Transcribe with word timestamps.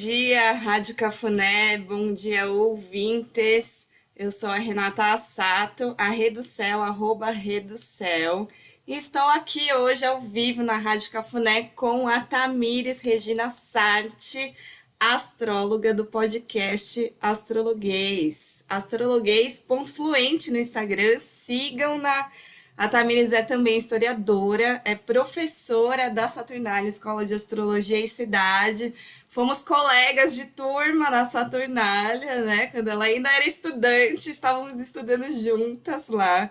dia, 0.00 0.52
Rádio 0.52 0.94
Cafuné, 0.94 1.76
bom 1.78 2.12
dia, 2.12 2.48
ouvintes. 2.48 3.88
Eu 4.14 4.30
sou 4.30 4.48
a 4.48 4.54
Renata 4.54 5.12
Assato, 5.12 5.92
a 5.98 6.08
Reducel, 6.08 6.80
arroba 6.84 7.30
Reducel. 7.32 8.46
E 8.86 8.94
estou 8.94 9.28
aqui 9.30 9.74
hoje 9.74 10.04
ao 10.04 10.20
vivo 10.20 10.62
na 10.62 10.76
Rádio 10.76 11.10
Cafuné 11.10 11.64
com 11.74 12.06
a 12.06 12.20
Tamires 12.20 13.00
Regina 13.00 13.50
Sarte, 13.50 14.54
astróloga 15.00 15.92
do 15.92 16.04
podcast 16.04 17.12
Astrologuês. 17.20 18.64
Astrologuês.fluente 18.68 20.52
no 20.52 20.58
Instagram, 20.58 21.18
sigam 21.18 21.98
na 21.98 22.30
a 22.78 22.86
Tamires 22.88 23.32
é 23.32 23.42
também 23.42 23.76
historiadora, 23.76 24.80
é 24.84 24.94
professora 24.94 26.08
da 26.08 26.28
Saturnália 26.28 26.88
Escola 26.88 27.26
de 27.26 27.34
Astrologia 27.34 27.98
e 27.98 28.06
Cidade. 28.06 28.94
Fomos 29.26 29.62
colegas 29.62 30.36
de 30.36 30.46
turma 30.46 31.10
na 31.10 31.26
Saturnália, 31.26 32.42
né? 32.42 32.68
Quando 32.68 32.86
ela 32.86 33.06
ainda 33.06 33.28
era 33.32 33.48
estudante, 33.48 34.30
estávamos 34.30 34.78
estudando 34.78 35.28
juntas 35.32 36.08
lá. 36.08 36.48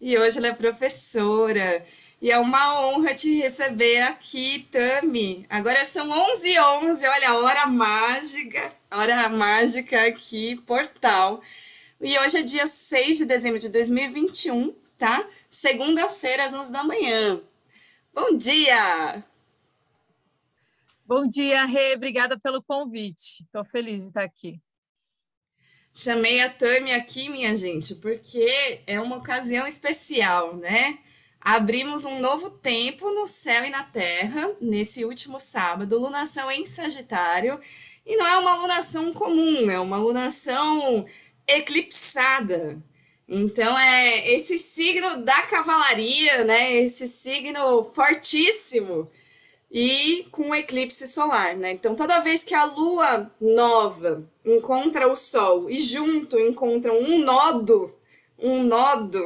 E 0.00 0.16
hoje 0.16 0.38
ela 0.38 0.46
é 0.46 0.54
professora. 0.54 1.84
E 2.22 2.30
é 2.30 2.38
uma 2.38 2.80
honra 2.80 3.14
te 3.14 3.38
receber 3.38 4.00
aqui, 4.00 4.66
Tami. 4.72 5.44
Agora 5.50 5.84
são 5.84 6.08
11h11, 6.08 6.84
11, 6.84 7.06
olha, 7.06 7.28
a 7.28 7.36
hora 7.36 7.66
mágica, 7.66 8.72
hora 8.90 9.28
mágica 9.28 10.06
aqui, 10.06 10.56
portal. 10.64 11.42
E 12.00 12.18
hoje 12.18 12.38
é 12.38 12.42
dia 12.42 12.66
6 12.66 13.18
de 13.18 13.24
dezembro 13.26 13.58
de 13.58 13.68
2021, 13.68 14.74
tá? 14.96 15.22
Segunda-feira, 15.56 16.44
às 16.44 16.52
11 16.52 16.70
da 16.70 16.84
manhã. 16.84 17.40
Bom 18.12 18.36
dia! 18.36 19.24
Bom 21.06 21.26
dia, 21.26 21.64
Rê. 21.64 21.94
Obrigada 21.94 22.38
pelo 22.38 22.62
convite. 22.62 23.42
Estou 23.42 23.64
feliz 23.64 24.02
de 24.02 24.08
estar 24.08 24.24
aqui. 24.24 24.60
Chamei 25.94 26.42
a 26.42 26.50
Tami 26.50 26.92
aqui, 26.92 27.30
minha 27.30 27.56
gente, 27.56 27.94
porque 27.94 28.82
é 28.86 29.00
uma 29.00 29.16
ocasião 29.16 29.66
especial, 29.66 30.56
né? 30.56 30.98
Abrimos 31.40 32.04
um 32.04 32.20
novo 32.20 32.50
tempo 32.50 33.10
no 33.12 33.26
céu 33.26 33.64
e 33.64 33.70
na 33.70 33.82
terra 33.82 34.54
nesse 34.60 35.06
último 35.06 35.40
sábado, 35.40 35.98
lunação 35.98 36.50
em 36.50 36.66
Sagitário. 36.66 37.58
E 38.04 38.14
não 38.16 38.26
é 38.26 38.36
uma 38.36 38.56
lunação 38.56 39.10
comum, 39.10 39.70
é 39.70 39.80
uma 39.80 39.96
lunação 39.96 41.06
eclipsada. 41.46 42.82
Então 43.28 43.76
é 43.76 44.32
esse 44.32 44.56
signo 44.56 45.22
da 45.22 45.42
cavalaria, 45.42 46.44
né? 46.44 46.74
Esse 46.76 47.08
signo 47.08 47.90
fortíssimo 47.92 49.10
e 49.70 50.26
com 50.30 50.54
eclipse 50.54 51.08
solar, 51.08 51.56
né? 51.56 51.72
Então 51.72 51.96
toda 51.96 52.20
vez 52.20 52.44
que 52.44 52.54
a 52.54 52.64
lua 52.64 53.30
nova 53.40 54.24
encontra 54.44 55.10
o 55.10 55.16
sol 55.16 55.68
e 55.68 55.80
junto 55.80 56.38
encontram 56.38 56.98
um 57.00 57.18
nodo, 57.18 57.92
um 58.38 58.62
nodo, 58.62 59.24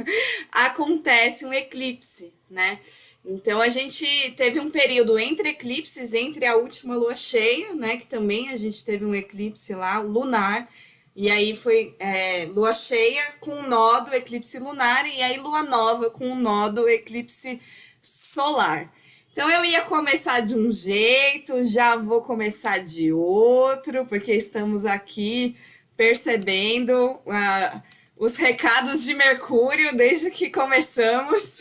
acontece 0.50 1.44
um 1.44 1.52
eclipse, 1.52 2.32
né? 2.50 2.80
Então 3.26 3.60
a 3.60 3.68
gente 3.68 4.06
teve 4.36 4.58
um 4.58 4.70
período 4.70 5.18
entre 5.18 5.50
eclipses, 5.50 6.14
entre 6.14 6.46
a 6.46 6.56
última 6.56 6.96
lua 6.96 7.14
cheia, 7.14 7.74
né? 7.74 7.98
Que 7.98 8.06
também 8.06 8.48
a 8.48 8.56
gente 8.56 8.84
teve 8.84 9.04
um 9.04 9.14
eclipse 9.14 9.74
lá 9.74 9.98
lunar 9.98 10.68
e 11.16 11.30
aí 11.30 11.54
foi 11.54 11.94
é, 11.98 12.46
lua 12.46 12.72
cheia 12.72 13.22
com 13.40 13.52
um 13.52 13.68
nó 13.68 14.00
do 14.00 14.14
eclipse 14.14 14.58
lunar 14.58 15.06
e 15.06 15.22
aí 15.22 15.38
lua 15.38 15.62
nova 15.62 16.10
com 16.10 16.28
um 16.28 16.34
nó 16.34 16.68
do 16.68 16.88
eclipse 16.88 17.60
solar. 18.02 18.92
Então 19.32 19.48
eu 19.48 19.64
ia 19.64 19.82
começar 19.82 20.40
de 20.40 20.56
um 20.56 20.70
jeito, 20.70 21.64
já 21.66 21.96
vou 21.96 22.20
começar 22.20 22.78
de 22.78 23.12
outro, 23.12 24.06
porque 24.06 24.32
estamos 24.32 24.84
aqui 24.84 25.56
percebendo 25.96 27.12
uh, 27.12 27.82
os 28.16 28.36
recados 28.36 29.04
de 29.04 29.14
Mercúrio 29.14 29.96
desde 29.96 30.30
que 30.30 30.50
começamos. 30.50 31.58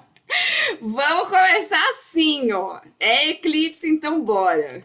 Vamos 0.80 1.28
começar 1.28 1.82
assim, 1.90 2.50
ó. 2.52 2.80
É 2.98 3.28
eclipse, 3.28 3.88
então 3.88 4.22
bora. 4.22 4.84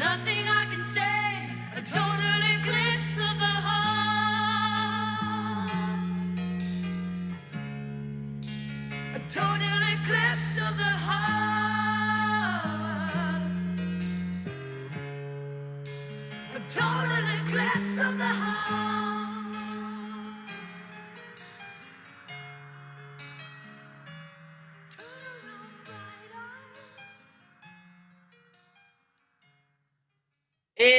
nothing 0.00 0.48
I 0.48 0.64
can 0.72 0.82
say. 0.82 2.09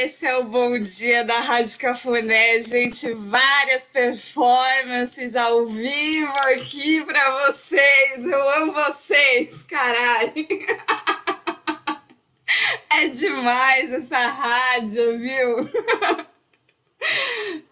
Esse 0.04 0.26
é 0.26 0.36
o 0.38 0.46
Bom 0.46 0.80
Dia 0.80 1.24
da 1.24 1.40
Rádio 1.42 1.80
Cafuné, 1.80 2.60
gente. 2.64 3.14
Várias 3.14 3.88
performances 3.88 5.36
ao 5.36 5.68
vivo 5.68 6.34
aqui 6.38 7.06
para 7.06 7.46
vocês. 7.46 8.26
Eu 8.26 8.50
amo 8.50 8.74
vocês, 8.74 9.62
caralho. 9.62 10.34
É 12.94 13.08
demais 13.08 13.94
essa 13.94 14.18
rádio, 14.18 15.18
viu? 15.18 15.70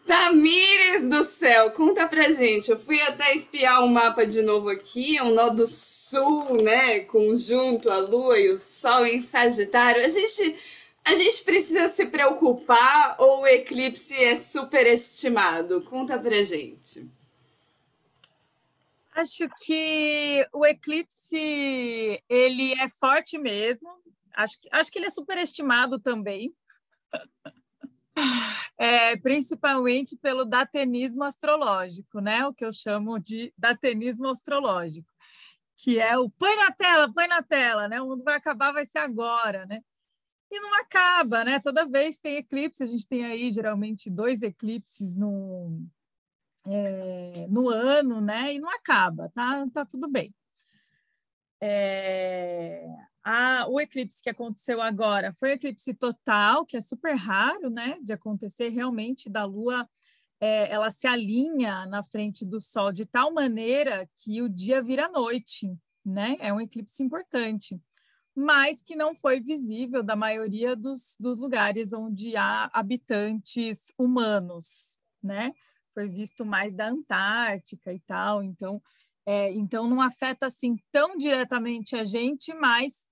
Tamires 0.08 1.10
do 1.10 1.24
céu, 1.24 1.72
conta 1.72 2.08
pra 2.08 2.32
gente. 2.32 2.70
Eu 2.70 2.80
fui 2.80 3.02
até 3.02 3.34
espiar 3.34 3.84
o 3.84 3.90
mapa 3.90 4.26
de 4.26 4.42
novo 4.42 4.70
aqui, 4.70 5.20
um 5.22 5.34
nó 5.34 5.50
do 5.50 5.68
sul, 5.68 6.56
né? 6.62 7.02
Conjunto 7.02 7.92
a 7.92 7.98
lua 7.98 8.40
e 8.40 8.50
o 8.50 8.58
sol 8.58 9.06
em 9.06 9.20
Sagitário. 9.20 10.06
A 10.06 10.08
gente 10.08 10.56
a 11.10 11.16
gente 11.16 11.44
precisa 11.44 11.90
se 11.90 12.06
preocupar 12.06 13.16
ou 13.20 13.42
o 13.42 13.48
eclipse 13.48 14.16
é 14.16 14.36
superestimado? 14.36 15.82
Conta 15.82 16.20
pra 16.20 16.44
gente. 16.44 17.10
Acho 19.12 19.50
que 19.66 20.48
o 20.54 20.66
eclipse 20.66 22.24
ele 22.30 22.74
é 22.80 22.88
forte 22.88 23.38
mesmo. 23.38 23.90
Acho, 24.36 24.54
acho 24.72 24.92
que 24.92 25.00
ele 25.00 25.08
é 25.08 25.10
superestimado 25.10 26.00
também. 26.00 26.54
É, 28.78 29.16
principalmente 29.16 30.18
pelo 30.18 30.44
datenismo 30.44 31.24
astrológico, 31.24 32.20
né? 32.20 32.46
O 32.46 32.54
que 32.54 32.66
eu 32.66 32.74
chamo 32.74 33.18
de 33.18 33.54
datenismo 33.58 34.28
astrológico, 34.28 35.08
que 35.78 36.00
é 36.00 36.18
o 36.18 36.30
põe 36.30 36.54
na 36.58 36.70
tela, 36.72 37.14
põe 37.14 37.28
na 37.28 37.42
tela, 37.42 37.88
né? 37.88 38.02
O 38.02 38.08
mundo 38.08 38.24
vai 38.24 38.36
acabar, 38.36 38.74
vai 38.74 38.84
ser 38.86 39.00
agora, 39.00 39.66
né? 39.66 39.82
E 40.52 40.60
não 40.60 40.74
acaba, 40.80 41.44
né? 41.44 41.60
Toda 41.60 41.86
vez 41.86 42.18
tem 42.18 42.38
eclipse, 42.38 42.82
a 42.82 42.86
gente 42.86 43.08
tem 43.08 43.26
aí 43.26 43.52
geralmente 43.52 44.10
dois 44.10 44.42
eclipses 44.42 45.16
no, 45.16 45.86
é, 46.66 47.48
no 47.50 47.70
ano, 47.70 48.20
né? 48.20 48.54
E 48.54 48.60
não 48.60 48.70
acaba, 48.70 49.30
tá? 49.30 49.66
Tá 49.72 49.86
tudo 49.86 50.08
bem. 50.10 50.34
É, 51.62 52.86
a, 53.24 53.68
o 53.68 53.80
eclipse 53.80 54.22
que 54.22 54.30
aconteceu 54.30 54.82
agora 54.82 55.34
foi 55.34 55.52
eclipse 55.52 55.94
total, 55.94 56.66
que 56.66 56.78
é 56.78 56.82
super 56.82 57.16
raro, 57.16 57.70
né? 57.70 58.00
De 58.02 58.12
acontecer 58.14 58.70
realmente 58.70 59.30
da 59.30 59.46
Lua. 59.46 59.88
É, 60.42 60.72
ela 60.72 60.90
se 60.90 61.06
alinha 61.06 61.86
na 61.86 62.02
frente 62.02 62.46
do 62.46 62.62
Sol 62.62 62.94
de 62.94 63.06
tal 63.06 63.32
maneira 63.34 64.10
que 64.16 64.42
o 64.42 64.50
dia 64.50 64.82
vira 64.82 65.10
noite, 65.10 65.70
né? 66.04 66.38
É 66.40 66.52
um 66.52 66.62
eclipse 66.62 67.04
importante 67.04 67.80
mas 68.36 68.82
que 68.82 68.96
não 68.96 69.16
foi 69.16 69.40
visível 69.40 70.02
da 70.04 70.16
maioria 70.16 70.76
dos, 70.76 71.16
dos 71.20 71.40
lugares 71.40 71.94
onde 71.94 72.36
há 72.36 72.70
habitantes 72.74 73.92
humanos, 73.98 74.98
né? 75.22 75.54
Foi 75.94 76.08
visto 76.08 76.46
mais 76.46 76.74
da 76.74 76.88
Antártica 76.88 77.94
e 77.94 78.00
tal, 78.00 78.44
então, 78.44 78.82
é, 79.26 79.52
então 79.52 79.90
não 79.90 80.02
afeta 80.02 80.46
assim 80.46 80.78
tão 80.92 81.18
diretamente 81.18 81.96
a 81.96 82.04
gente, 82.04 82.54
mas, 82.54 83.06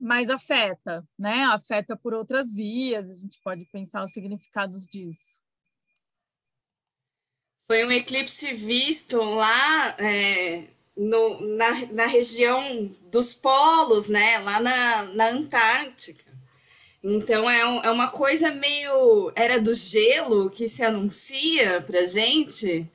mas 0.00 0.30
afeta, 0.30 1.06
né? 1.18 1.44
Afeta 1.44 1.96
por 1.96 2.12
outras 2.14 2.52
vias, 2.52 3.10
a 3.10 3.14
gente 3.14 3.40
pode 3.42 3.64
pensar 3.66 4.02
os 4.02 4.12
significados 4.12 4.86
disso. 4.86 5.40
Foi 7.66 7.84
um 7.84 7.90
eclipse 7.90 8.52
visto 8.54 9.20
lá 9.20 9.96
é, 9.98 10.68
no, 10.96 11.40
na, 11.56 11.86
na 11.92 12.06
região 12.06 12.90
dos 13.10 13.34
polos, 13.34 14.08
né? 14.08 14.38
Lá 14.38 14.60
na, 14.60 15.04
na 15.06 15.28
Antártica. 15.28 16.24
Então 17.02 17.48
é, 17.48 17.60
é 17.60 17.90
uma 17.90 18.08
coisa 18.08 18.50
meio. 18.50 19.30
Era 19.34 19.60
do 19.60 19.74
gelo 19.74 20.50
que 20.50 20.68
se 20.68 20.82
anuncia 20.82 21.82
pra 21.82 22.06
gente. 22.06 22.90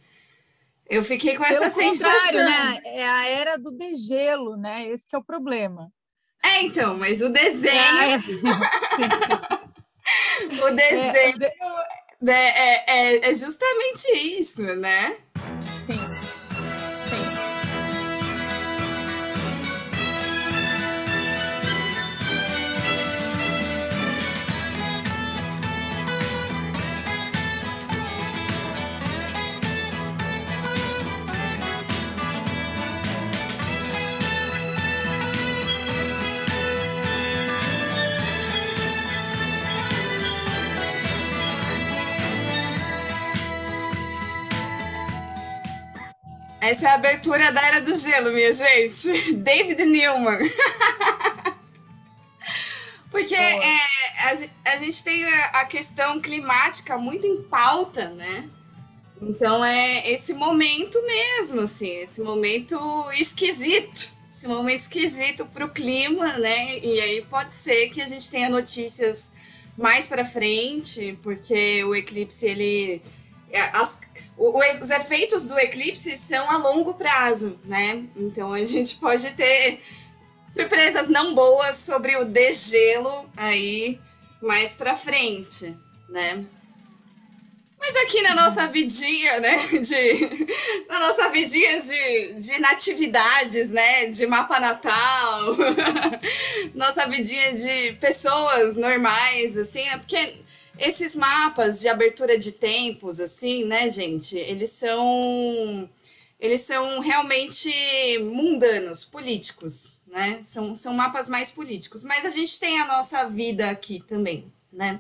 Eu 0.90 1.04
fiquei 1.04 1.38
com 1.38 1.46
essa 1.46 1.70
Pelo 1.70 1.72
sensação. 1.72 2.34
Né? 2.34 2.82
É 2.84 3.08
a 3.08 3.26
era 3.26 3.58
do 3.58 3.72
degelo, 3.72 4.58
né? 4.58 4.90
Esse 4.90 5.06
é 5.14 5.18
o 5.18 5.24
problema. 5.24 5.90
É, 6.44 6.64
então, 6.64 6.98
mas 6.98 7.22
o 7.22 7.30
desenho. 7.30 7.72
É, 10.50 10.66
o 10.66 10.76
desenho 10.76 11.16
é, 11.16 11.32
de... 11.32 12.32
é, 12.32 12.84
é, 12.88 13.30
é 13.30 13.36
justamente 13.36 14.12
isso, 14.14 14.64
né? 14.76 15.16
Essa 46.62 46.86
é 46.86 46.90
a 46.92 46.94
abertura 46.94 47.52
da 47.52 47.60
Era 47.60 47.82
do 47.82 47.96
Gelo, 47.96 48.32
minha 48.32 48.54
gente. 48.54 49.34
David 49.42 49.84
Newman. 49.84 50.38
Porque 53.10 53.34
é, 53.34 53.58
a, 54.20 54.74
a, 54.74 54.78
gente 54.78 55.04
tem 55.04 55.26
a 55.26 55.66
questão 55.66 56.22
climática 56.22 57.00
muito 57.00 57.26
em 57.26 57.42
pauta, 57.42 58.10
né? 58.10 58.48
Então 59.20 59.66
é 59.66 60.08
esse 60.12 60.36
momento 60.36 61.02
mesmo, 61.04 61.62
assim, 61.62 61.90
esse 61.98 62.22
momento 62.22 62.78
esquisito, 63.14 64.12
esse 64.32 64.48
momento 64.48 64.82
esquisito 64.82 65.46
para 65.48 65.66
o 65.66 65.70
clima, 65.70 66.38
né? 66.38 66.78
E 66.78 67.02
aí 67.02 67.22
pode 67.24 67.56
ser 67.56 67.90
que 67.90 68.02
a 68.02 68.08
gente 68.08 68.30
tenha 68.30 68.50
notícias 68.50 69.34
mais 69.76 70.06
para 70.06 70.24
frente, 70.24 71.18
porque 71.24 71.84
o 71.84 71.96
eclipse 71.96 72.46
ele 72.46 73.02
as, 73.58 74.00
os 74.38 74.90
efeitos 74.90 75.48
do 75.48 75.58
eclipse 75.60 76.16
são 76.18 76.50
a 76.50 76.58
longo 76.58 76.94
prazo, 76.94 77.60
né? 77.66 78.06
Então 78.16 78.54
a 78.54 78.64
gente 78.64 78.96
pode 78.98 79.32
ter 79.32 79.82
surpresas 80.54 81.08
não 81.08 81.34
boas 81.34 81.76
sobre 81.78 82.16
o 82.18 82.26
degelo 82.26 83.30
aí 83.36 84.00
mais 84.42 84.74
para 84.74 84.96
frente, 84.96 85.76
né? 86.10 86.46
Mas 87.80 87.96
aqui 87.96 88.22
na 88.22 88.36
nossa 88.36 88.68
vidinha, 88.68 89.40
né? 89.40 89.58
De, 89.82 90.86
na 90.88 91.00
nossa 91.00 91.30
vidinha 91.30 91.82
de, 91.82 92.34
de 92.34 92.60
natividades, 92.60 93.72
né? 93.72 94.06
De 94.06 94.28
mapa 94.28 94.60
natal, 94.60 95.56
nossa 96.76 97.08
vidinha 97.08 97.54
de 97.54 97.94
pessoas 97.94 98.76
normais, 98.76 99.58
assim, 99.58 99.82
é 99.82 99.98
porque 99.98 100.36
esses 100.78 101.16
mapas 101.16 101.80
de 101.80 101.88
abertura 101.88 102.38
de 102.38 102.52
tempos, 102.52 103.20
assim, 103.20 103.64
né, 103.66 103.90
gente, 103.90 104.38
eles 104.38 104.72
são. 104.72 105.90
Eles 106.40 106.62
são 106.62 107.00
realmente 107.02 107.72
mundanos, 108.20 109.06
políticos, 109.06 110.02
né? 110.08 110.40
São, 110.42 110.76
são 110.76 110.92
mapas 110.92 111.30
mais 111.30 111.52
políticos. 111.52 112.04
Mas 112.04 112.26
a 112.26 112.32
gente 112.32 112.60
tem 112.60 112.80
a 112.80 112.88
nossa 112.88 113.30
vida 113.30 113.70
aqui 113.70 114.04
também, 114.08 114.52
né? 114.74 115.00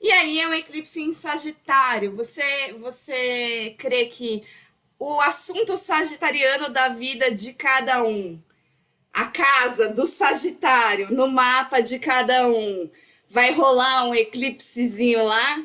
E 0.00 0.10
aí 0.10 0.40
é 0.40 0.48
um 0.48 0.54
eclipse 0.54 1.02
em 1.02 1.12
Sagitário. 1.12 2.16
Você, 2.16 2.74
você 2.80 3.74
crê 3.78 4.06
que 4.06 4.42
o 4.98 5.20
assunto 5.20 5.76
sagitariano 5.76 6.70
da 6.70 6.88
vida 6.88 7.30
de 7.30 7.52
cada 7.52 8.02
um, 8.02 8.38
a 9.12 9.26
casa 9.26 9.90
do 9.90 10.06
Sagitário, 10.06 11.12
no 11.12 11.28
mapa 11.28 11.80
de 11.80 11.98
cada 11.98 12.48
um, 12.48 12.90
vai 13.34 13.50
rolar 13.50 14.04
um 14.04 14.14
eclipsezinho 14.14 15.24
lá? 15.24 15.56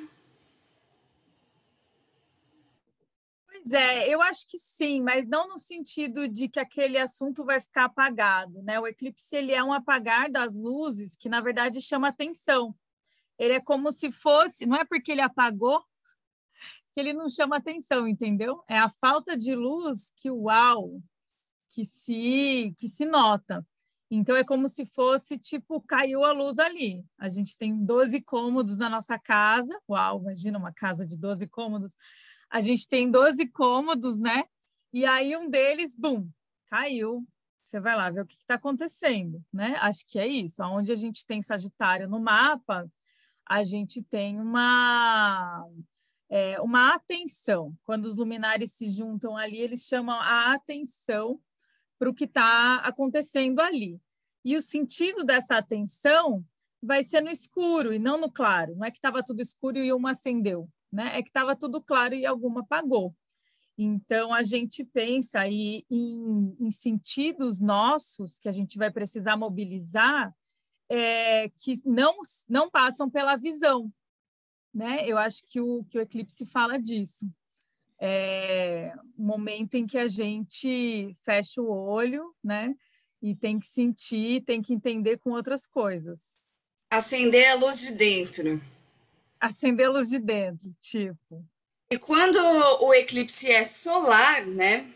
Pois 3.46 3.72
é, 3.72 4.12
eu 4.12 4.20
acho 4.24 4.48
que 4.48 4.58
sim, 4.58 5.04
mas 5.04 5.28
não 5.28 5.48
no 5.48 5.60
sentido 5.60 6.28
de 6.28 6.50
que 6.50 6.60
aquele 6.60 6.98
assunto 6.98 7.46
vai 7.46 7.62
ficar 7.62 7.86
apagado, 7.86 8.64
né? 8.64 8.80
O 8.80 8.88
eclipse 8.88 9.36
ele 9.36 9.54
é 9.54 9.64
um 9.64 9.72
apagar 9.72 10.32
das 10.32 10.56
luzes 10.56 11.16
que 11.16 11.30
na 11.30 11.42
verdade 11.42 11.80
chama 11.80 12.08
atenção. 12.08 12.76
Ele 13.38 13.54
é 13.54 13.62
como 13.62 13.92
se 13.92 14.12
fosse, 14.12 14.66
não 14.66 14.76
é 14.76 14.84
porque 14.84 15.12
ele 15.12 15.22
apagou 15.22 15.80
que 16.92 17.00
ele 17.00 17.14
não 17.14 17.30
chama 17.30 17.58
atenção, 17.58 18.08
entendeu? 18.08 18.64
É 18.68 18.80
a 18.80 18.90
falta 18.90 19.38
de 19.38 19.54
luz 19.54 20.12
que 20.16 20.32
uau, 20.32 21.00
que 21.70 21.86
se 21.86 22.74
que 22.80 22.88
se 22.88 23.06
nota. 23.06 23.64
Então 24.12 24.36
é 24.36 24.44
como 24.44 24.68
se 24.68 24.86
fosse 24.88 25.38
tipo 25.38 25.80
caiu 25.82 26.24
a 26.24 26.32
luz 26.32 26.58
ali. 26.58 27.06
A 27.18 27.30
gente 27.30 27.58
tem 27.58 27.78
12 27.86 28.22
cômodos 28.22 28.78
na 28.78 28.90
nossa 28.90 29.20
casa. 29.20 29.80
Uau, 29.88 30.22
imagina 30.22 30.58
uma 30.58 30.74
casa 30.74 31.06
de 31.06 31.16
12 31.16 31.48
cômodos. 31.48 31.96
A 32.50 32.60
gente 32.60 32.88
tem 32.88 33.10
12 33.10 33.48
cômodos, 33.50 34.18
né? 34.18 34.46
E 34.92 35.06
aí 35.06 35.38
um 35.38 35.50
deles, 35.50 35.96
bum, 35.96 36.28
caiu. 36.70 37.24
Você 37.64 37.80
vai 37.80 37.96
lá 37.96 38.10
ver 38.10 38.22
o 38.22 38.26
que 38.26 38.34
está 38.34 38.56
acontecendo, 38.56 39.44
né? 39.54 39.76
Acho 39.80 40.04
que 40.08 40.18
é 40.18 40.28
isso. 40.28 40.64
Onde 40.64 40.92
a 40.92 40.96
gente 40.96 41.24
tem 41.24 41.40
Sagitário 41.44 42.10
no 42.10 42.20
mapa, 42.20 42.92
a 43.46 43.64
gente 43.64 44.02
tem 44.02 44.40
uma, 44.40 45.68
é, 46.30 46.60
uma 46.62 46.96
atenção. 46.96 47.78
Quando 47.84 48.06
os 48.06 48.16
luminares 48.16 48.74
se 48.74 48.88
juntam 48.88 49.38
ali, 49.38 49.60
eles 49.60 49.84
chamam 49.86 50.20
a 50.20 50.54
atenção 50.54 51.40
para 52.00 52.10
o 52.10 52.14
que 52.14 52.24
está 52.24 52.78
acontecendo 52.78 53.60
ali. 53.60 54.02
E 54.44 54.56
o 54.56 54.62
sentido 54.62 55.24
dessa 55.24 55.58
atenção 55.58 56.44
vai 56.82 57.04
ser 57.04 57.22
no 57.22 57.30
escuro 57.30 57.94
e 57.94 58.00
não 58.00 58.18
no 58.18 58.32
claro. 58.32 58.76
Não 58.76 58.86
é 58.86 58.92
que 58.92 58.98
estava 58.98 59.22
tudo 59.22 59.42
escuro 59.42 59.78
e 59.78 59.92
uma 59.92 60.12
acendeu, 60.12 60.70
né? 60.92 61.20
É 61.20 61.22
que 61.22 61.30
estava 61.30 61.56
tudo 61.56 61.82
claro 61.82 62.16
e 62.16 62.26
alguma 62.26 62.62
apagou. 62.62 63.14
Então, 63.78 64.34
a 64.34 64.44
gente 64.44 64.84
pensa 64.84 65.40
aí 65.42 65.86
em, 65.90 66.56
em 66.60 66.72
sentidos 66.72 67.60
nossos 67.60 68.40
que 68.40 68.50
a 68.50 68.52
gente 68.52 68.78
vai 68.78 68.92
precisar 68.92 69.38
mobilizar 69.38 70.34
é, 70.90 71.50
que 71.50 71.76
não, 71.86 72.18
não 72.48 72.70
passam 72.70 73.10
pela 73.10 73.36
visão. 73.36 73.92
Né? 74.74 75.08
Eu 75.08 75.18
acho 75.18 75.44
que 75.46 75.62
o, 75.62 75.84
que 75.86 75.98
o 75.98 76.02
eclipse 76.02 76.46
fala 76.46 76.78
disso. 76.78 77.26
É 78.00 78.94
momento 79.20 79.76
em 79.76 79.86
que 79.86 79.98
a 79.98 80.08
gente 80.08 81.14
fecha 81.24 81.62
o 81.62 81.70
olho, 81.70 82.34
né? 82.44 82.74
E 83.22 83.36
tem 83.36 83.60
que 83.60 83.68
sentir, 83.68 84.42
tem 84.46 84.62
que 84.62 84.74
entender 84.74 85.18
com 85.18 85.32
outras 85.32 85.68
coisas. 85.68 86.20
Acender 86.90 87.52
a 87.52 87.56
luz 87.56 87.82
de 87.82 87.94
dentro. 87.94 88.62
Acender 89.40 89.88
a 89.88 89.92
luz 89.92 90.10
de 90.10 90.18
dentro, 90.18 90.74
tipo. 90.80 91.46
E 91.92 91.98
quando 91.98 92.38
o 92.82 92.94
eclipse 92.94 93.52
é 93.52 93.64
solar, 93.64 94.46
né? 94.46 94.90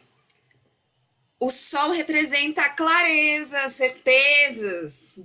O 1.39 1.51
sol 1.51 1.91
representa 1.91 2.61
a 2.61 2.69
clareza, 2.69 3.67
certezas, 3.67 5.19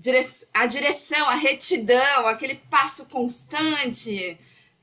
a 0.52 0.66
direção, 0.66 1.28
a 1.28 1.34
retidão, 1.36 2.26
aquele 2.26 2.56
passo 2.56 3.06
constante, 3.06 4.36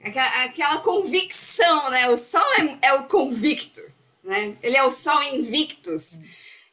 aquela 0.09 0.77
convicção, 0.79 1.89
né? 1.89 2.09
O 2.09 2.17
sol 2.17 2.45
é, 2.53 2.89
é 2.89 2.93
o 2.93 3.03
convicto, 3.03 3.81
né? 4.23 4.55
Ele 4.61 4.77
é 4.77 4.83
o 4.83 4.91
sol 4.91 5.21
invictus. 5.23 6.21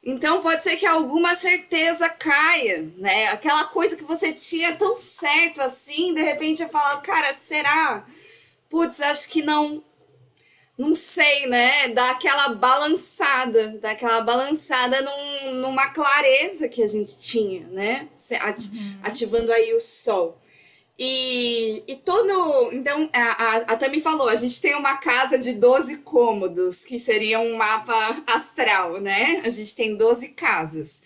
Então 0.04 0.40
pode 0.40 0.62
ser 0.62 0.76
que 0.76 0.84
alguma 0.84 1.34
certeza 1.34 2.08
caia, 2.08 2.90
né? 2.96 3.28
Aquela 3.28 3.64
coisa 3.64 3.96
que 3.96 4.04
você 4.04 4.32
tinha 4.32 4.74
tão 4.74 4.96
certo 4.96 5.62
assim, 5.62 6.12
de 6.12 6.20
repente 6.20 6.62
eu 6.62 6.68
falo, 6.68 7.00
cara, 7.00 7.32
será? 7.32 8.04
Putz, 8.68 9.00
acho 9.00 9.28
que 9.28 9.42
não 9.42 9.82
não 10.76 10.94
sei, 10.94 11.46
né? 11.46 11.88
Dá 11.88 12.10
aquela 12.10 12.54
balançada, 12.54 13.78
dá 13.80 13.92
aquela 13.92 14.20
balançada 14.22 15.00
num, 15.02 15.54
numa 15.54 15.88
clareza 15.90 16.68
que 16.68 16.82
a 16.82 16.88
gente 16.88 17.20
tinha, 17.20 17.66
né? 17.68 18.08
Uhum. 18.72 18.98
Ativando 19.02 19.52
aí 19.52 19.74
o 19.74 19.80
sol. 19.80 20.41
E, 20.98 21.82
e 21.86 21.96
todo. 21.96 22.72
Então, 22.72 23.08
a, 23.12 23.20
a, 23.20 23.56
a 23.56 23.76
Tami 23.76 24.00
falou: 24.00 24.28
a 24.28 24.36
gente 24.36 24.60
tem 24.60 24.74
uma 24.74 24.96
casa 24.96 25.38
de 25.38 25.52
12 25.54 25.98
cômodos, 25.98 26.84
que 26.84 26.98
seria 26.98 27.40
um 27.40 27.56
mapa 27.56 28.22
astral, 28.26 29.00
né? 29.00 29.42
A 29.44 29.48
gente 29.48 29.74
tem 29.74 29.96
12 29.96 30.28
casas. 30.30 31.02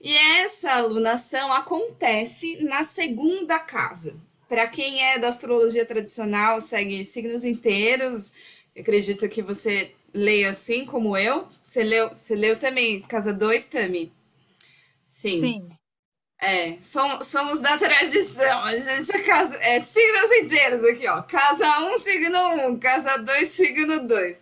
E 0.00 0.14
essa 0.14 0.72
alunação 0.72 1.52
acontece 1.52 2.62
na 2.62 2.84
segunda 2.84 3.58
casa. 3.58 4.16
Para 4.48 4.66
quem 4.66 5.02
é 5.02 5.18
da 5.18 5.28
astrologia 5.28 5.86
tradicional, 5.86 6.60
segue 6.60 7.04
signos 7.04 7.44
inteiros, 7.44 8.32
acredito 8.78 9.28
que 9.28 9.42
você 9.42 9.92
leia 10.12 10.50
assim 10.50 10.84
como 10.84 11.16
eu. 11.16 11.48
Você 11.64 11.82
leu, 11.82 12.10
você 12.10 12.34
leu 12.34 12.58
também 12.58 13.00
Casa 13.00 13.32
2, 13.32 13.66
Tami? 13.66 14.12
Sim. 15.10 15.40
Sim. 15.40 15.68
É, 16.40 16.76
somos, 16.78 17.26
somos 17.28 17.60
da 17.60 17.78
tradição. 17.78 18.64
A 18.64 18.76
gente 18.76 19.16
é, 19.16 19.22
casa, 19.22 19.56
é 19.62 19.80
signos 19.80 20.30
inteiros 20.32 20.84
aqui, 20.84 21.06
ó. 21.08 21.22
Casa 21.22 21.80
1, 21.80 21.94
um, 21.94 21.98
signo 21.98 22.38
1, 22.38 22.66
um, 22.68 22.78
casa 22.78 23.16
2, 23.18 23.48
signo 23.48 24.06
2. 24.06 24.36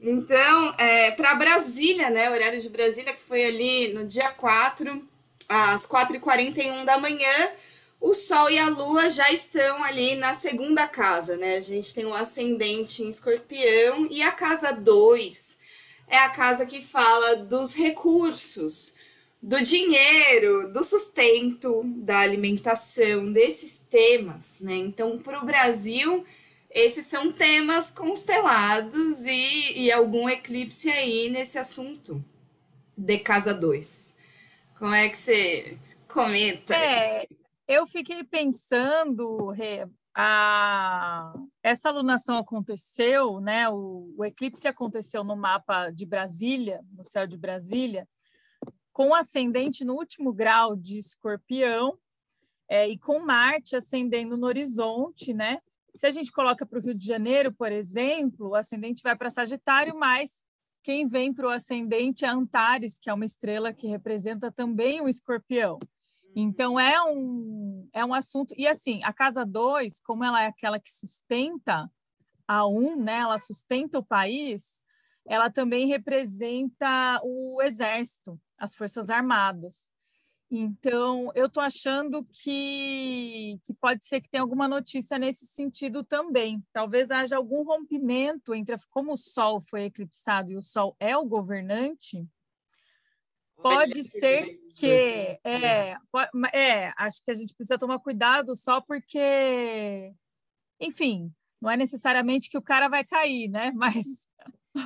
Então, 0.00 0.74
é, 0.78 1.10
para 1.12 1.34
Brasília, 1.34 2.10
né? 2.10 2.30
Horário 2.30 2.60
de 2.60 2.68
Brasília, 2.68 3.12
que 3.12 3.22
foi 3.22 3.44
ali 3.44 3.92
no 3.94 4.06
dia 4.06 4.28
4, 4.30 5.06
às 5.48 5.86
4h41 5.86 6.84
da 6.84 6.98
manhã 6.98 7.52
o 8.00 8.12
Sol 8.14 8.50
e 8.50 8.58
a 8.58 8.68
Lua 8.68 9.08
já 9.08 9.32
estão 9.32 9.82
ali 9.82 10.16
na 10.16 10.32
segunda 10.34 10.86
casa, 10.86 11.36
né? 11.36 11.56
A 11.56 11.60
gente 11.60 11.94
tem 11.94 12.04
um 12.04 12.14
ascendente 12.14 13.02
em 13.02 13.08
escorpião 13.08 14.06
e 14.10 14.22
a 14.22 14.30
casa 14.32 14.72
2 14.72 15.58
é 16.08 16.18
a 16.18 16.28
casa 16.28 16.66
que 16.66 16.80
fala 16.80 17.36
dos 17.36 17.74
recursos, 17.74 18.94
do 19.42 19.60
dinheiro, 19.62 20.72
do 20.72 20.82
sustento, 20.82 21.82
da 21.96 22.18
alimentação, 22.18 23.32
desses 23.32 23.80
temas, 23.80 24.60
né? 24.60 24.74
Então, 24.76 25.18
para 25.18 25.40
o 25.40 25.44
Brasil, 25.44 26.24
esses 26.70 27.06
são 27.06 27.30
temas 27.30 27.90
constelados 27.90 29.24
e, 29.26 29.78
e 29.78 29.92
algum 29.92 30.28
eclipse 30.28 30.90
aí 30.90 31.28
nesse 31.30 31.58
assunto 31.58 32.24
de 32.96 33.18
casa 33.18 33.54
2. 33.54 34.16
Como 34.78 34.92
é 34.92 35.08
que 35.08 35.16
você 35.16 35.78
comenta? 36.08 36.74
É, 36.74 37.26
eu 37.68 37.86
fiquei 37.86 38.22
pensando, 38.24 39.50
Rê, 39.50 39.86
a, 40.14 41.34
essa 41.62 41.88
alunação 41.88 42.38
aconteceu, 42.38 43.40
né? 43.40 43.68
O, 43.68 44.14
o, 44.16 44.24
eclipse 44.24 44.66
aconteceu 44.66 45.22
no 45.22 45.36
mapa 45.36 45.90
de 45.90 46.06
Brasília, 46.06 46.80
no 46.92 47.04
céu 47.04 47.26
de 47.26 47.36
Brasília, 47.36 48.08
com 48.96 49.14
ascendente 49.14 49.84
no 49.84 49.92
último 49.92 50.32
grau 50.32 50.74
de 50.74 50.98
Escorpião 50.98 51.98
é, 52.66 52.88
e 52.88 52.96
com 52.96 53.18
Marte 53.18 53.76
ascendendo 53.76 54.38
no 54.38 54.46
horizonte, 54.46 55.34
né? 55.34 55.60
Se 55.94 56.06
a 56.06 56.10
gente 56.10 56.32
coloca 56.32 56.64
para 56.64 56.78
o 56.78 56.82
Rio 56.82 56.94
de 56.94 57.04
Janeiro, 57.04 57.52
por 57.52 57.70
exemplo, 57.70 58.48
o 58.48 58.54
ascendente 58.54 59.02
vai 59.02 59.14
para 59.14 59.28
Sagitário, 59.28 59.94
mas 59.98 60.30
quem 60.82 61.06
vem 61.06 61.30
para 61.30 61.46
o 61.46 61.50
ascendente 61.50 62.24
é 62.24 62.28
Antares, 62.28 62.98
que 62.98 63.10
é 63.10 63.12
uma 63.12 63.26
estrela 63.26 63.70
que 63.70 63.86
representa 63.86 64.50
também 64.50 65.02
o 65.02 65.10
Escorpião. 65.10 65.78
Então, 66.34 66.80
é 66.80 66.98
um, 67.02 67.86
é 67.92 68.02
um 68.02 68.14
assunto. 68.14 68.54
E 68.56 68.66
assim, 68.66 69.04
a 69.04 69.12
casa 69.12 69.44
2, 69.44 70.00
como 70.00 70.24
ela 70.24 70.42
é 70.42 70.46
aquela 70.46 70.80
que 70.80 70.90
sustenta 70.90 71.86
a 72.48 72.66
1, 72.66 72.78
um, 72.78 72.96
né? 72.96 73.18
ela 73.18 73.36
sustenta 73.36 73.98
o 73.98 74.02
país, 74.02 74.64
ela 75.26 75.50
também 75.50 75.86
representa 75.86 77.20
o 77.22 77.60
exército, 77.60 78.40
as 78.58 78.74
forças 78.74 79.10
armadas. 79.10 79.74
Então, 80.48 81.32
eu 81.34 81.46
estou 81.46 81.62
achando 81.62 82.24
que 82.24 83.58
que, 83.64 83.74
pode 83.74 84.04
ser 84.04 84.20
que 84.20 84.28
tenha 84.28 84.42
alguma 84.42 84.68
notícia 84.68 85.18
nesse 85.18 85.46
sentido 85.46 86.04
também. 86.04 86.64
Talvez 86.72 87.10
haja 87.10 87.36
algum 87.36 87.64
rompimento 87.64 88.54
entre 88.54 88.76
como 88.90 89.12
o 89.12 89.16
Sol 89.16 89.60
foi 89.60 89.84
eclipsado 89.84 90.50
e 90.50 90.56
o 90.56 90.62
Sol 90.62 90.94
é 91.00 91.16
o 91.16 91.24
governante. 91.26 92.24
Pode 93.56 94.04
ser 94.04 94.60
que 94.74 95.40
é, 95.42 95.96
é, 96.52 96.92
acho 96.96 97.24
que 97.24 97.30
a 97.30 97.34
gente 97.34 97.54
precisa 97.54 97.78
tomar 97.78 97.98
cuidado 97.98 98.54
só 98.54 98.80
porque, 98.80 100.12
enfim, 100.78 101.32
não 101.60 101.70
é 101.70 101.76
necessariamente 101.76 102.50
que 102.50 102.58
o 102.58 102.62
cara 102.62 102.86
vai 102.86 103.04
cair, 103.04 103.48
né? 103.48 103.72
Mas 103.74 104.04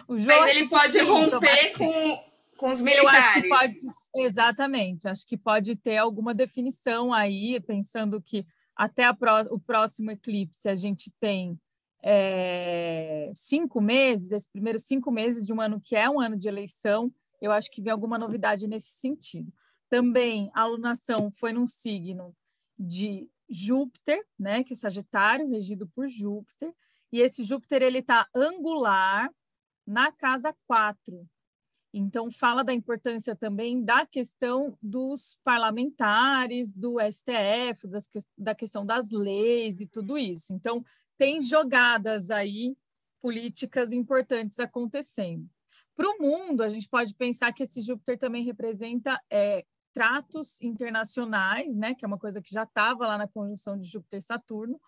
o 0.07 0.17
jogo 0.17 0.33
Mas 0.33 0.57
ele 0.57 0.69
pode 0.69 0.99
romper 1.01 1.77
com 1.77 2.30
com 2.61 2.71
os 2.71 2.83
militares. 2.83 3.15
Eu 3.15 3.19
acho 3.19 3.43
que 3.43 3.49
pode, 3.49 4.27
exatamente, 4.27 5.09
acho 5.09 5.27
que 5.27 5.37
pode 5.37 5.75
ter 5.77 5.97
alguma 5.97 6.35
definição 6.35 7.11
aí, 7.11 7.59
pensando 7.59 8.21
que 8.21 8.47
até 8.77 9.11
pró, 9.15 9.41
o 9.51 9.59
próximo 9.59 10.11
eclipse 10.11 10.69
a 10.69 10.75
gente 10.75 11.11
tem 11.19 11.59
é, 12.03 13.33
cinco 13.35 13.81
meses, 13.81 14.31
esses 14.31 14.49
primeiros 14.49 14.83
cinco 14.83 15.11
meses 15.11 15.47
de 15.47 15.55
um 15.55 15.61
ano 15.61 15.81
que 15.81 15.97
é 15.97 16.09
um 16.09 16.21
ano 16.21 16.37
de 16.37 16.49
eleição, 16.49 17.11
eu 17.41 17.51
acho 17.51 17.71
que 17.71 17.81
vem 17.81 17.93
alguma 17.93 18.19
novidade 18.19 18.69
nesse 18.69 18.91
sentido. 18.91 19.51
Também 19.89 20.51
a 20.55 20.61
alunação 20.61 21.31
foi 21.31 21.55
num 21.55 21.67
signo 21.67 22.37
de 22.79 23.27
Júpiter, 23.49 24.23
né, 24.39 24.63
que 24.63 24.75
é 24.75 24.77
Sagitário, 24.77 25.49
regido 25.49 25.89
por 25.89 26.09
Júpiter, 26.09 26.73
e 27.11 27.21
esse 27.21 27.43
Júpiter 27.43 27.83
ele 27.83 27.99
está 27.99 28.29
angular 28.35 29.31
na 29.87 30.13
casa 30.13 30.55
4, 30.67 31.27
então, 31.93 32.31
fala 32.31 32.63
da 32.63 32.73
importância 32.73 33.35
também 33.35 33.83
da 33.85 34.07
questão 34.07 34.79
dos 34.81 35.39
parlamentares, 35.43 36.71
do 36.73 36.99
STF, 37.01 37.89
das, 37.89 38.09
da 38.39 38.55
questão 38.55 38.87
das 38.87 39.11
leis 39.11 39.81
e 39.81 39.87
tudo 39.87 40.17
isso. 40.17 40.53
Então, 40.53 40.85
tem 41.19 41.43
jogadas 41.43 42.31
aí 42.31 42.77
políticas 43.21 43.93
importantes 43.93 44.59
acontecendo. 44.61 45.49
Para 45.97 46.09
o 46.09 46.19
mundo, 46.19 46.63
a 46.63 46.69
gente 46.69 46.89
pode 46.89 47.15
pensar 47.15 47.53
que 47.53 47.65
esse 47.65 47.83
Júpiter 47.83 48.17
também 48.17 48.45
representa 48.45 49.21
é, 49.29 49.65
tratos 49.93 50.61
internacionais, 50.63 51.75
né, 51.75 51.95
que 51.95 52.05
é 52.05 52.09
uma 52.09 52.19
coisa 52.19 52.41
que 52.41 52.53
já 52.53 52.63
estava 52.63 53.07
lá 53.07 53.19
na 53.19 53.29
conjunção 53.29 53.77
de 53.77 53.87
Júpiter-Saturno, 53.87 54.81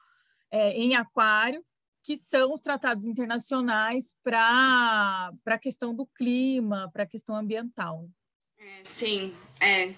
é, 0.50 0.70
em 0.72 0.94
Aquário, 0.94 1.64
que 2.02 2.16
são 2.16 2.52
os 2.52 2.60
tratados 2.60 3.04
internacionais 3.04 4.14
para 4.22 5.30
a 5.46 5.58
questão 5.58 5.94
do 5.94 6.06
clima, 6.06 6.90
para 6.92 7.04
a 7.04 7.06
questão 7.06 7.36
ambiental. 7.36 8.08
É, 8.58 8.80
sim, 8.84 9.34
é. 9.60 9.92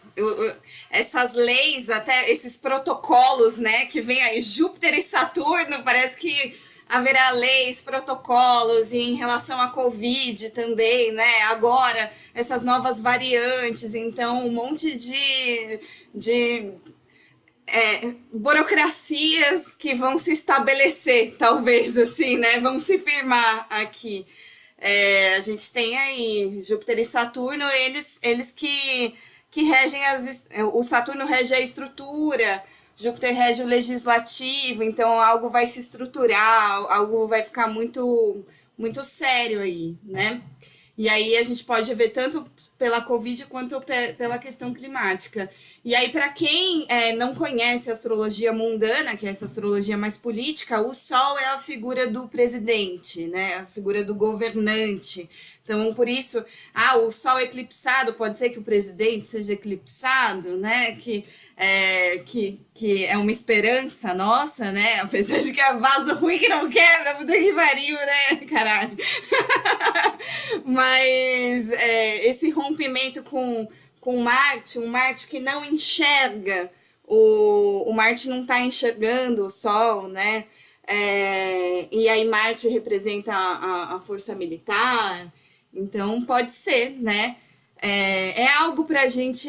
Essas 0.91 1.35
leis, 1.35 1.91
até 1.91 2.31
esses 2.31 2.57
protocolos, 2.57 3.59
né, 3.59 3.87
que 3.87 4.01
vem 4.01 4.23
aí, 4.23 4.41
Júpiter 4.41 4.95
e 4.95 5.03
Saturno, 5.03 5.83
parece 5.83 6.17
que 6.17 6.59
haverá 6.89 7.31
leis, 7.31 7.83
protocolos 7.83 8.93
em 8.93 9.15
relação 9.15 9.61
à 9.61 9.69
Covid 9.69 10.51
também, 10.51 11.13
né? 11.13 11.43
Agora, 11.45 12.13
essas 12.35 12.63
novas 12.63 13.01
variantes, 13.01 13.95
então, 13.95 14.47
um 14.47 14.53
monte 14.53 14.97
de, 14.97 15.81
de 16.15 16.73
é, 17.67 18.15
burocracias 18.33 19.75
que 19.75 19.95
vão 19.95 20.19
se 20.19 20.33
estabelecer, 20.33 21.37
talvez, 21.37 21.97
assim, 21.97 22.37
né? 22.37 22.61
Vão 22.61 22.79
se 22.79 22.99
firmar 22.99 23.67
aqui. 23.71 24.27
É, 24.79 25.37
a 25.37 25.41
gente 25.41 25.73
tem 25.73 25.97
aí 25.97 26.61
Júpiter 26.61 26.99
e 26.99 27.05
Saturno, 27.05 27.65
eles, 27.71 28.21
eles 28.23 28.53
que, 28.53 29.15
que 29.51 29.63
regem 29.63 30.05
as. 30.07 30.47
O 30.73 30.83
Saturno 30.83 31.25
rege 31.25 31.55
a 31.55 31.61
estrutura, 31.61 32.63
Júpiter 32.97 33.35
rege 33.35 33.63
o 33.63 33.67
legislativo, 33.67 34.83
então 34.83 35.21
algo 35.21 35.49
vai 35.49 35.67
se 35.67 35.81
estruturar, 35.81 36.85
algo 36.93 37.27
vai 37.27 37.43
ficar 37.43 37.67
muito, 37.67 38.45
muito 38.77 39.03
sério 39.03 39.61
aí, 39.61 39.97
né? 40.05 40.43
E 40.97 41.09
aí 41.09 41.37
a 41.37 41.43
gente 41.43 41.65
pode 41.65 41.93
ver 41.95 42.11
tanto 42.11 42.47
pela 42.79 43.01
Covid 43.01 43.47
quanto 43.47 43.81
pela 44.17 44.39
questão 44.39 44.73
climática. 44.73 45.51
E 45.85 45.95
aí, 45.95 46.11
para 46.11 46.31
quem 46.31 46.87
é, 46.89 47.13
não 47.13 47.35
conhece 47.35 47.91
a 47.91 47.93
astrologia 47.93 48.55
mundana, 48.55 49.19
que 49.19 49.27
é 49.27 49.31
essa 49.31 49.45
astrologia 49.45 49.99
mais 49.99 50.17
política, 50.17 50.81
o 50.81 50.95
Sol 50.95 51.39
é 51.39 51.45
a 51.45 51.59
figura 51.59 52.07
do 52.07 52.27
presidente, 52.27 53.27
né? 53.27 53.57
A 53.57 53.67
figura 53.67 54.03
do 54.03 54.15
governante. 54.15 55.29
Então, 55.63 55.93
por 55.93 56.09
isso, 56.09 56.43
ah, 56.75 56.97
o 56.97 57.13
Sol 57.13 57.39
eclipsado, 57.39 58.15
pode 58.15 58.39
ser 58.39 58.49
que 58.49 58.59
o 58.59 58.63
presidente 58.63 59.27
seja 59.27 59.53
eclipsado, 59.53 60.57
né? 60.57 60.97
Que 60.97 61.25
é, 61.57 62.19
que, 62.19 62.61
que 62.75 63.05
é 63.07 63.17
uma 63.17 63.31
esperança 63.31 64.13
nossa, 64.13 64.73
né? 64.73 65.01
Apesar 65.05 65.39
de 65.39 65.53
que 65.53 65.61
é 65.61 65.75
vaso 65.75 66.15
ruim 66.17 66.39
que 66.39 66.49
não 66.49 66.69
quebra, 66.69 67.15
puta 67.15 67.33
que 67.33 67.53
pariu, 67.53 67.97
né? 67.97 68.37
Caralho. 68.49 68.97
Mas 70.65 71.71
é, 71.71 72.27
esse 72.29 72.51
rompimento 72.51 73.23
com, 73.23 73.69
com 74.05 74.19
Marte, 74.19 74.79
um 74.79 74.87
Marte 74.87 75.27
que 75.27 75.41
não 75.41 75.65
enxerga, 75.65 76.71
o, 77.07 77.89
o 77.89 77.93
Marte 77.95 78.29
não 78.29 78.43
está 78.43 78.61
enxergando 78.61 79.47
o 79.47 79.51
Sol, 79.51 80.09
né? 80.09 80.45
É, 80.87 81.89
e 81.91 82.07
aí 82.11 82.29
Marte 82.29 82.69
representa 82.69 83.33
a, 83.33 83.95
a 83.95 84.01
força 84.01 84.35
militar, 84.35 85.33
então 85.73 86.23
pode 86.23 86.53
ser, 86.53 86.91
né? 86.91 87.37
É, 87.81 88.43
é 88.43 88.49
algo 88.59 88.85
para 88.85 89.03
a 89.03 89.09
gente. 89.09 89.49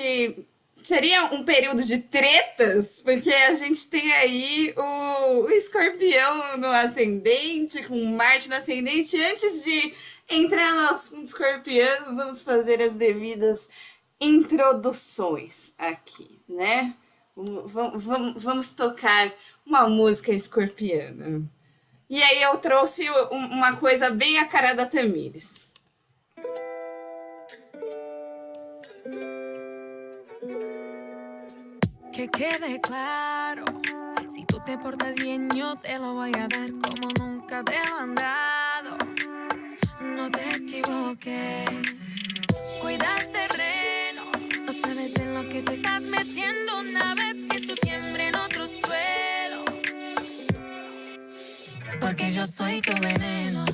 Seria 0.82 1.26
um 1.34 1.44
período 1.44 1.84
de 1.84 1.98
tretas, 1.98 3.02
porque 3.04 3.34
a 3.34 3.54
gente 3.56 3.89
tem 3.89 4.13
aí 4.13 4.74
o, 4.78 5.41
o 5.41 5.52
escorpião 5.52 6.58
no 6.58 6.68
ascendente, 6.68 7.84
com 7.84 8.02
Marte 8.06 8.48
no 8.48 8.56
ascendente. 8.56 9.20
Antes 9.22 9.65
de 9.65 9.94
entrar 10.30 10.74
no 10.76 10.89
assunto 10.91 11.26
escorpião, 11.26 12.15
vamos 12.15 12.44
fazer 12.44 12.82
as 12.82 12.94
devidas 12.94 13.70
introduções 14.19 15.73
aqui, 15.78 16.39
né? 16.47 16.95
Vamos, 17.36 18.43
vamos, 18.43 18.71
tocar 18.71 19.32
uma 19.65 19.89
música 19.89 20.32
escorpiana. 20.32 21.43
E 22.10 22.21
aí 22.21 22.41
eu 22.43 22.58
trouxe 22.58 23.10
uma 23.32 23.75
coisa 23.75 24.10
bem 24.10 24.38
a 24.39 24.47
cara 24.47 24.73
da 24.73 24.86
Tamires. 24.86 25.71
Que 32.13 32.30
quede 32.30 32.80
claro, 32.80 33.65
si 34.30 34.45
tú 34.45 34.62
te 34.63 34.78
portas 34.78 35.17
bien 35.17 35.49
yo 35.54 35.75
te 35.75 35.99
lo 35.99 36.13
voy 36.13 36.32
a 36.34 36.47
dar 36.47 36.71
como 36.71 37.10
nunca 37.19 37.62
te 37.63 37.75
he 37.75 37.91
mandado. 37.91 38.97
No 39.99 40.32
te 40.32 40.47
equivoques, 40.47 42.15
terreno, 42.80 43.75
no 43.75 43.85
sabes 44.82 45.16
en 45.20 45.34
lo 45.34 45.48
que 45.50 45.62
te 45.62 45.74
estás 45.74 46.04
metiendo 46.04 46.80
una 46.80 47.14
vez 47.16 47.38
que 47.50 47.60
tú 47.62 47.74
siembres 47.82 48.30
en 48.30 48.36
otro 48.36 48.68
suelo. 48.68 49.66
Porque 52.00 52.32
yo 52.32 52.46
soy 52.46 52.82
tu 52.82 52.92
veneno, 53.00 53.66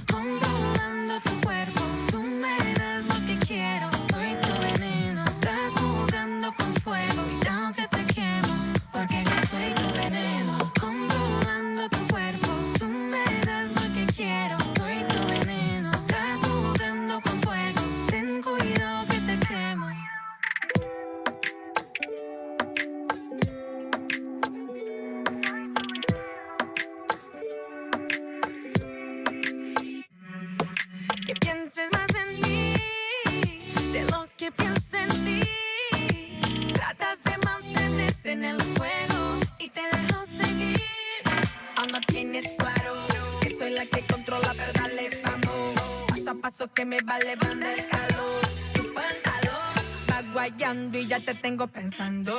levando 47.24 47.66
el 47.68 47.88
calor. 47.88 48.42
Tu 48.74 48.94
pantalón 48.94 49.74
va 50.10 50.22
guayando 50.34 50.98
y 50.98 51.08
ya 51.08 51.20
te 51.20 51.36
tengo 51.36 51.68
pensando. 51.68 52.34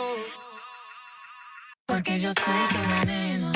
Porque 1.86 2.18
yo 2.20 2.32
soy 2.32 2.54
tu 2.72 2.90
veneno, 3.00 3.51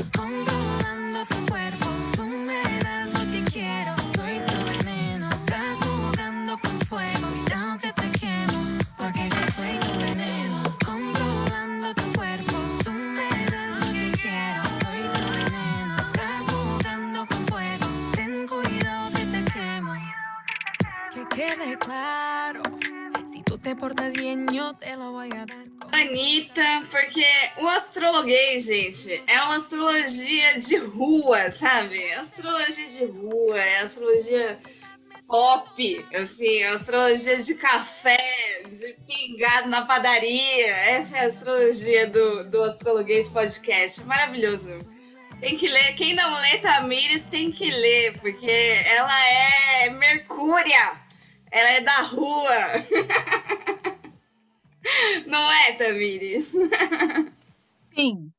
o 28.07 28.09
astrologuês, 28.09 28.65
gente, 28.67 29.23
é 29.27 29.43
uma 29.43 29.57
astrologia 29.57 30.61
de 30.61 30.77
rua, 30.77 31.51
sabe? 31.51 32.13
Astrologia 32.13 32.89
de 32.91 33.05
rua, 33.05 33.59
é 33.59 33.81
astrologia 33.81 34.59
pop, 35.27 36.07
assim, 36.15 36.59
é 36.59 36.69
astrologia 36.69 37.37
de 37.43 37.55
café, 37.57 38.63
de 38.71 38.97
pingado 39.07 39.69
na 39.69 39.85
padaria. 39.85 40.69
Essa 40.69 41.19
é 41.19 41.21
a 41.23 41.27
astrologia 41.27 42.07
do, 42.07 42.45
do 42.45 42.63
Astrologuês 42.63 43.29
Podcast. 43.29 44.05
Maravilhoso. 44.05 44.79
Tem 45.41 45.57
que 45.57 45.67
ler. 45.67 45.95
Quem 45.95 46.15
não 46.15 46.41
lê 46.43 46.59
Tamires 46.59 47.25
tem 47.25 47.51
que 47.51 47.69
ler, 47.69 48.19
porque 48.21 48.51
ela 48.87 49.29
é 49.29 49.91
Mercúria. 49.91 50.93
Ela 51.51 51.71
é 51.71 51.81
da 51.81 52.03
rua. 52.03 52.55
Não 55.27 55.53
é, 55.53 55.73
Tamires? 55.73 56.53
Sim, 57.97 58.31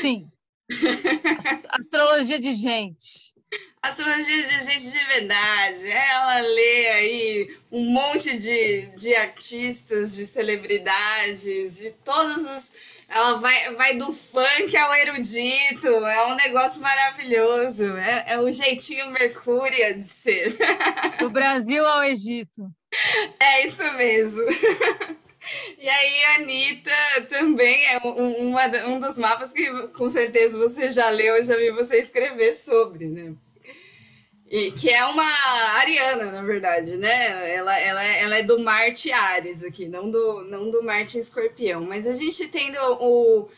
sim. 0.00 0.30
Ast- 0.70 1.66
Astrologia 1.70 2.38
de 2.38 2.52
gente. 2.52 3.34
Astrologia 3.82 4.42
de 4.42 4.64
gente 4.64 4.90
de 4.90 5.04
verdade. 5.04 5.88
Ela 5.90 6.40
lê 6.40 6.86
aí 6.88 7.56
um 7.70 7.84
monte 7.90 8.36
de, 8.38 8.82
de 8.96 9.14
artistas, 9.16 10.16
de 10.16 10.26
celebridades, 10.26 11.78
de 11.78 11.90
todos 12.04 12.38
os. 12.38 12.72
Ela 13.08 13.34
vai, 13.34 13.74
vai 13.76 13.96
do 13.96 14.12
funk 14.12 14.76
ao 14.76 14.92
erudito. 14.94 15.86
É 15.86 16.26
um 16.26 16.34
negócio 16.34 16.80
maravilhoso. 16.82 17.96
É, 17.96 18.32
é 18.34 18.40
o 18.40 18.50
jeitinho 18.50 19.10
Mercúria 19.12 19.94
de 19.94 20.02
ser. 20.02 20.56
Do 21.20 21.30
Brasil 21.30 21.86
ao 21.86 22.02
Egito. 22.02 22.68
É 23.38 23.66
isso 23.66 23.84
mesmo. 23.92 24.42
E 25.78 25.88
aí, 25.88 26.24
a 26.24 26.34
Anitta 26.36 26.92
também 27.28 27.86
é 27.86 27.98
um, 28.04 28.48
uma, 28.48 28.66
um 28.86 29.00
dos 29.00 29.18
mapas 29.18 29.52
que 29.52 29.70
com 29.88 30.08
certeza 30.10 30.58
você 30.58 30.90
já 30.90 31.08
leu, 31.10 31.36
eu 31.36 31.44
já 31.44 31.56
vi 31.56 31.70
você 31.70 31.98
escrever 31.98 32.52
sobre, 32.52 33.06
né? 33.06 33.34
E, 34.48 34.70
que 34.72 34.88
é 34.88 35.04
uma 35.06 35.24
ariana, 35.78 36.30
na 36.30 36.42
verdade, 36.42 36.96
né? 36.96 37.52
Ela, 37.52 37.78
ela, 37.78 38.04
ela 38.04 38.38
é 38.38 38.42
do 38.42 38.60
Marte 38.60 39.10
Ares 39.10 39.62
aqui, 39.64 39.88
não 39.88 40.08
do, 40.08 40.44
não 40.44 40.70
do 40.70 40.82
Marte 40.82 41.18
Escorpião. 41.18 41.82
Mas 41.82 42.06
a 42.06 42.14
gente 42.14 42.46
tendo 42.46 42.78
o, 43.00 43.48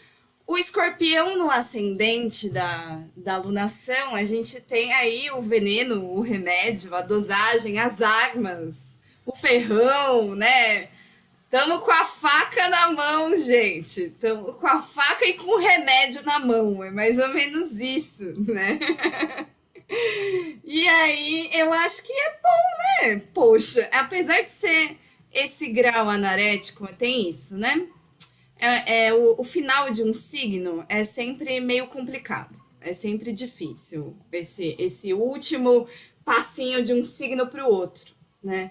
o 0.46 0.56
escorpião 0.56 1.36
no 1.36 1.50
ascendente 1.50 2.48
da, 2.48 3.02
da 3.14 3.34
alunação, 3.34 4.14
a 4.14 4.24
gente 4.24 4.60
tem 4.62 4.92
aí 4.94 5.30
o 5.32 5.42
veneno, 5.42 6.02
o 6.04 6.22
remédio, 6.22 6.94
a 6.94 7.02
dosagem, 7.02 7.78
as 7.78 8.00
armas, 8.00 8.98
o 9.26 9.36
ferrão, 9.36 10.34
né? 10.34 10.88
Tamo 11.50 11.80
com 11.80 11.90
a 11.90 12.04
faca 12.04 12.68
na 12.68 12.92
mão, 12.92 13.36
gente. 13.36 14.10
Tamo 14.20 14.52
com 14.52 14.66
a 14.66 14.82
faca 14.82 15.24
e 15.24 15.32
com 15.32 15.56
o 15.56 15.58
remédio 15.58 16.22
na 16.22 16.38
mão. 16.38 16.84
É 16.84 16.90
mais 16.90 17.18
ou 17.18 17.28
menos 17.28 17.80
isso, 17.80 18.34
né? 18.40 18.78
E 20.70 20.86
aí, 20.86 21.48
eu 21.54 21.72
acho 21.72 22.02
que 22.02 22.12
é 22.12 22.38
bom, 22.42 23.06
né? 23.06 23.22
Poxa, 23.32 23.88
apesar 23.90 24.42
de 24.42 24.50
ser 24.50 24.98
esse 25.32 25.68
grau 25.68 26.10
anarético, 26.10 26.86
tem 26.92 27.26
isso, 27.26 27.56
né? 27.56 27.86
É, 28.58 29.06
é, 29.06 29.14
o, 29.14 29.36
o 29.40 29.44
final 29.44 29.90
de 29.90 30.02
um 30.02 30.12
signo 30.12 30.84
é 30.90 31.04
sempre 31.04 31.58
meio 31.60 31.86
complicado. 31.86 32.60
É 32.82 32.92
sempre 32.92 33.32
difícil. 33.32 34.14
Esse, 34.30 34.76
esse 34.78 35.14
último 35.14 35.88
passinho 36.24 36.84
de 36.84 36.92
um 36.92 37.02
signo 37.02 37.46
para 37.46 37.66
o 37.66 37.72
outro, 37.72 38.14
né? 38.44 38.70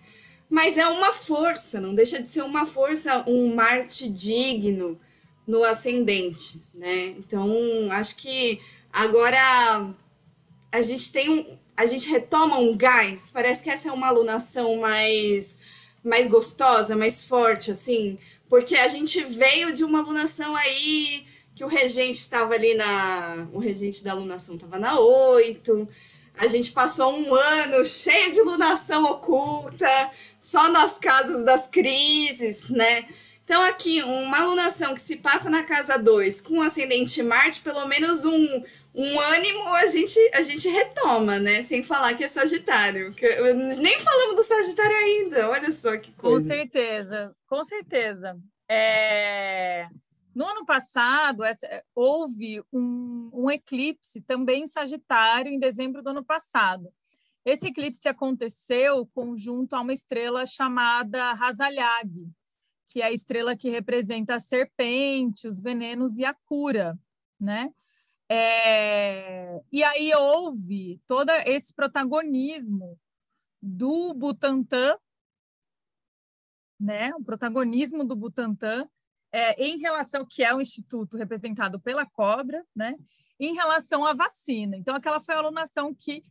Mas 0.50 0.78
é 0.78 0.88
uma 0.88 1.12
força, 1.12 1.82
não 1.82 1.94
deixa 1.94 2.22
de 2.22 2.30
ser 2.30 2.42
uma 2.42 2.66
força, 2.66 3.24
um 3.28 3.54
Marte 3.54 4.10
digno 4.10 5.00
no 5.46 5.64
ascendente, 5.64 6.62
né? 6.74 7.16
Então, 7.18 7.52
acho 7.92 8.18
que 8.18 8.62
agora 8.92 9.94
a 10.72 10.82
gente 10.82 11.12
tem 11.12 11.30
um, 11.30 11.58
a 11.76 11.86
gente 11.86 12.10
retoma 12.10 12.58
um 12.60 12.76
gás, 12.76 13.30
parece 13.32 13.64
que 13.64 13.70
essa 13.70 13.90
é 13.90 13.92
uma 13.92 14.08
alunação 14.08 14.78
mais 14.78 15.60
mais 16.04 16.28
gostosa, 16.30 16.96
mais 16.96 17.26
forte 17.26 17.72
assim, 17.72 18.18
porque 18.48 18.76
a 18.76 18.88
gente 18.88 19.24
veio 19.24 19.74
de 19.74 19.84
uma 19.84 20.00
alunação 20.00 20.56
aí 20.56 21.26
que 21.54 21.66
o 21.66 21.68
regente 21.68 22.20
estava 22.20 22.54
ali 22.54 22.76
na, 22.76 23.48
o 23.52 23.60
regente 23.60 24.04
da 24.04 24.12
alunação 24.12 24.56
estava 24.56 24.78
na 24.78 25.00
8. 25.00 25.90
A 26.38 26.48
gente 26.48 26.72
passou 26.72 27.18
um 27.18 27.34
ano 27.34 27.84
cheio 27.86 28.32
de 28.32 28.42
lunação 28.42 29.04
oculta, 29.06 29.90
só 30.40 30.70
nas 30.70 30.98
casas 30.98 31.44
das 31.44 31.68
crises, 31.68 32.70
né? 32.70 33.06
Então, 33.44 33.62
aqui, 33.64 34.04
uma 34.04 34.40
alunação 34.42 34.94
que 34.94 35.02
se 35.02 35.16
passa 35.18 35.50
na 35.50 35.64
casa 35.64 35.98
2 35.98 36.42
com 36.42 36.62
ascendente 36.62 37.24
Marte, 37.24 37.62
pelo 37.62 37.86
menos 37.88 38.26
um, 38.26 38.64
um 38.94 39.20
ânimo 39.20 39.64
a 39.76 39.88
gente, 39.88 40.20
a 40.34 40.42
gente 40.42 40.68
retoma, 40.68 41.40
né? 41.40 41.62
Sem 41.64 41.82
falar 41.82 42.14
que 42.14 42.26
é 42.26 42.28
Sagitário. 42.28 43.14
Que 43.14 43.26
eu- 43.26 43.56
nem 43.56 43.98
falamos 44.00 44.36
do 44.36 44.44
Sagitário 44.44 44.98
ainda, 44.98 45.50
olha 45.50 45.72
só 45.72 45.96
que 45.98 46.12
Com 46.12 46.30
coisa. 46.32 46.48
certeza, 46.48 47.32
com 47.48 47.64
certeza. 47.64 48.36
É, 48.70 49.88
No 50.38 50.46
ano 50.46 50.64
passado, 50.68 51.44
essa- 51.44 51.84
houve 51.96 52.64
um, 52.72 53.28
um 53.34 53.50
eclipse 53.50 54.22
também 54.22 54.62
em 54.62 54.68
Sagitário, 54.68 55.52
em 55.52 55.58
dezembro 55.58 56.04
do 56.04 56.12
ano 56.12 56.24
passado. 56.24 56.94
Esse 57.44 57.70
eclipse 57.70 58.08
aconteceu 58.08 59.04
conjunto 59.16 59.74
a 59.74 59.82
uma 59.82 59.92
estrela 59.92 60.46
chamada 60.46 61.34
Rasalhag, 61.34 62.30
que 62.86 63.02
é 63.02 63.06
a 63.06 63.12
estrela 63.12 63.58
que 63.58 63.72
representa 63.72 64.36
a 64.36 64.40
serpente, 64.40 65.48
os 65.48 65.60
venenos 65.60 66.20
e 66.20 66.24
a 66.24 66.36
cura, 66.46 66.96
né? 67.40 67.74
É, 68.30 69.60
E 69.72 69.84
aí 69.84 70.14
houve 70.14 71.02
todo 71.08 71.32
esse 71.48 71.74
protagonismo 71.74 72.96
do 73.60 74.14
Butantan, 74.14 75.00
né? 76.80 77.12
O 77.16 77.24
protagonismo 77.24 78.06
do 78.06 78.16
Butantan 78.16 78.88
é, 79.38 79.54
em 79.64 79.78
relação 79.78 80.26
que 80.26 80.44
é 80.44 80.52
o 80.54 80.60
instituto 80.60 81.16
representado 81.16 81.80
pela 81.80 82.08
cobra, 82.08 82.66
né? 82.76 82.96
Em 83.40 83.54
relação 83.54 84.04
à 84.04 84.12
vacina. 84.12 84.76
Então, 84.76 84.96
aquela 84.96 85.20
foi 85.20 85.36
a 85.36 85.38
alunação 85.38 85.94
que 85.94 86.24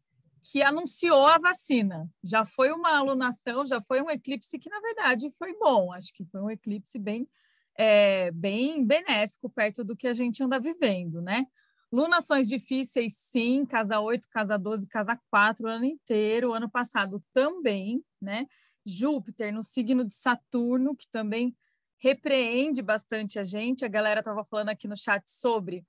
que 0.48 0.62
anunciou 0.62 1.26
a 1.26 1.38
vacina. 1.38 2.08
Já 2.22 2.44
foi 2.44 2.70
uma 2.70 2.96
alunação, 2.96 3.66
já 3.66 3.80
foi 3.80 4.00
um 4.00 4.08
eclipse 4.08 4.56
que, 4.60 4.70
na 4.70 4.78
verdade, 4.78 5.28
foi 5.32 5.52
bom. 5.58 5.92
Acho 5.92 6.14
que 6.14 6.24
foi 6.24 6.40
um 6.40 6.48
eclipse 6.48 7.00
bem, 7.00 7.28
é, 7.76 8.30
bem 8.30 8.84
benéfico 8.84 9.50
perto 9.50 9.82
do 9.82 9.96
que 9.96 10.06
a 10.06 10.12
gente 10.12 10.44
anda 10.44 10.60
vivendo, 10.60 11.20
né? 11.20 11.46
Lunações 11.90 12.46
difíceis, 12.46 13.16
sim, 13.16 13.66
casa 13.66 13.98
8, 13.98 14.28
casa 14.28 14.56
12, 14.56 14.86
casa 14.86 15.18
4, 15.30 15.66
o 15.66 15.68
ano 15.68 15.84
inteiro, 15.84 16.50
o 16.50 16.54
ano 16.54 16.70
passado 16.70 17.20
também, 17.34 18.00
né? 18.22 18.46
Júpiter 18.84 19.52
no 19.52 19.64
signo 19.64 20.04
de 20.04 20.14
Saturno, 20.14 20.94
que 20.94 21.08
também 21.08 21.56
repreende 21.98 22.82
bastante 22.82 23.38
a 23.38 23.44
gente. 23.44 23.84
A 23.84 23.88
galera 23.88 24.20
estava 24.20 24.44
falando 24.44 24.68
aqui 24.68 24.86
no 24.86 24.96
chat 24.96 25.28
sobre 25.30 25.84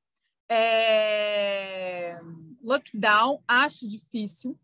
é, 0.49 2.17
lockdown, 2.61 3.43
acho 3.47 3.87
difícil, 3.87 4.57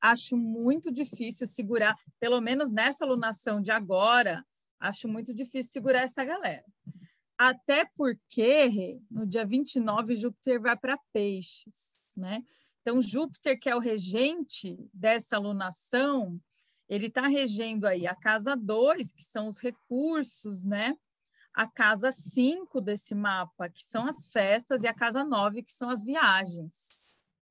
acho 0.00 0.36
muito 0.36 0.92
difícil 0.92 1.46
segurar, 1.46 1.96
pelo 2.20 2.40
menos 2.40 2.70
nessa 2.70 3.04
alunação 3.04 3.60
de 3.60 3.72
agora, 3.72 4.44
acho 4.78 5.08
muito 5.08 5.34
difícil 5.34 5.72
segurar 5.72 6.02
essa 6.02 6.24
galera. 6.24 6.64
Até 7.36 7.84
porque 7.96 9.00
no 9.10 9.26
dia 9.26 9.44
29 9.44 10.14
Júpiter 10.14 10.60
vai 10.60 10.76
para 10.76 10.98
Peixes, 11.12 11.98
né? 12.16 12.42
Então 12.80 13.02
Júpiter, 13.02 13.58
que 13.58 13.68
é 13.68 13.76
o 13.76 13.80
regente 13.80 14.78
dessa 14.92 15.36
alunação, 15.36 16.40
ele 16.88 17.06
está 17.06 17.26
regendo 17.26 17.86
aí 17.86 18.06
a 18.06 18.14
casa 18.14 18.56
2, 18.56 19.12
que 19.12 19.22
são 19.22 19.48
os 19.48 19.60
recursos, 19.60 20.62
né? 20.62 20.94
A 21.54 21.66
casa 21.66 22.10
5 22.12 22.80
desse 22.80 23.14
mapa, 23.14 23.68
que 23.68 23.82
são 23.84 24.06
as 24.06 24.26
festas, 24.28 24.84
e 24.84 24.86
a 24.86 24.94
casa 24.94 25.24
9, 25.24 25.62
que 25.62 25.72
são 25.72 25.90
as 25.90 26.02
viagens, 26.02 26.76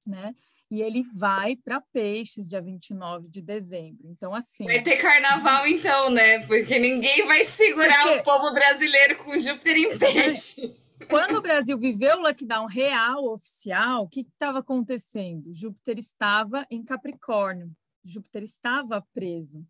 né? 0.06 0.34
E 0.70 0.82
ele 0.82 1.02
vai 1.16 1.56
para 1.56 1.80
Peixes, 1.94 2.46
dia 2.46 2.62
29 2.62 3.30
de 3.30 3.42
dezembro. 3.42 4.06
Então, 4.10 4.34
assim. 4.34 4.66
Vai 4.66 4.82
ter 4.82 4.98
carnaval 4.98 5.66
então, 5.66 6.10
né? 6.10 6.46
Porque 6.46 6.78
ninguém 6.78 7.26
vai 7.26 7.46
segurar 7.46 8.04
Porque- 8.04 8.20
o 8.20 8.24
povo 8.24 8.54
brasileiro 8.54 9.18
com 9.24 9.38
Júpiter 9.38 9.78
em 9.78 9.98
peixes. 9.98 10.94
Quando 11.10 11.38
o 11.38 11.42
Brasil 11.42 11.78
viveu 11.80 12.18
o 12.18 12.22
lockdown 12.22 12.66
real, 12.66 13.24
oficial, 13.32 14.04
o 14.04 14.10
que 14.10 14.22
estava 14.22 14.60
acontecendo? 14.60 15.54
Júpiter 15.54 15.98
estava 15.98 16.66
em 16.70 16.84
Capricórnio, 16.84 17.72
Júpiter 18.12 18.44
estava 18.44 19.02
preso, 19.14 19.66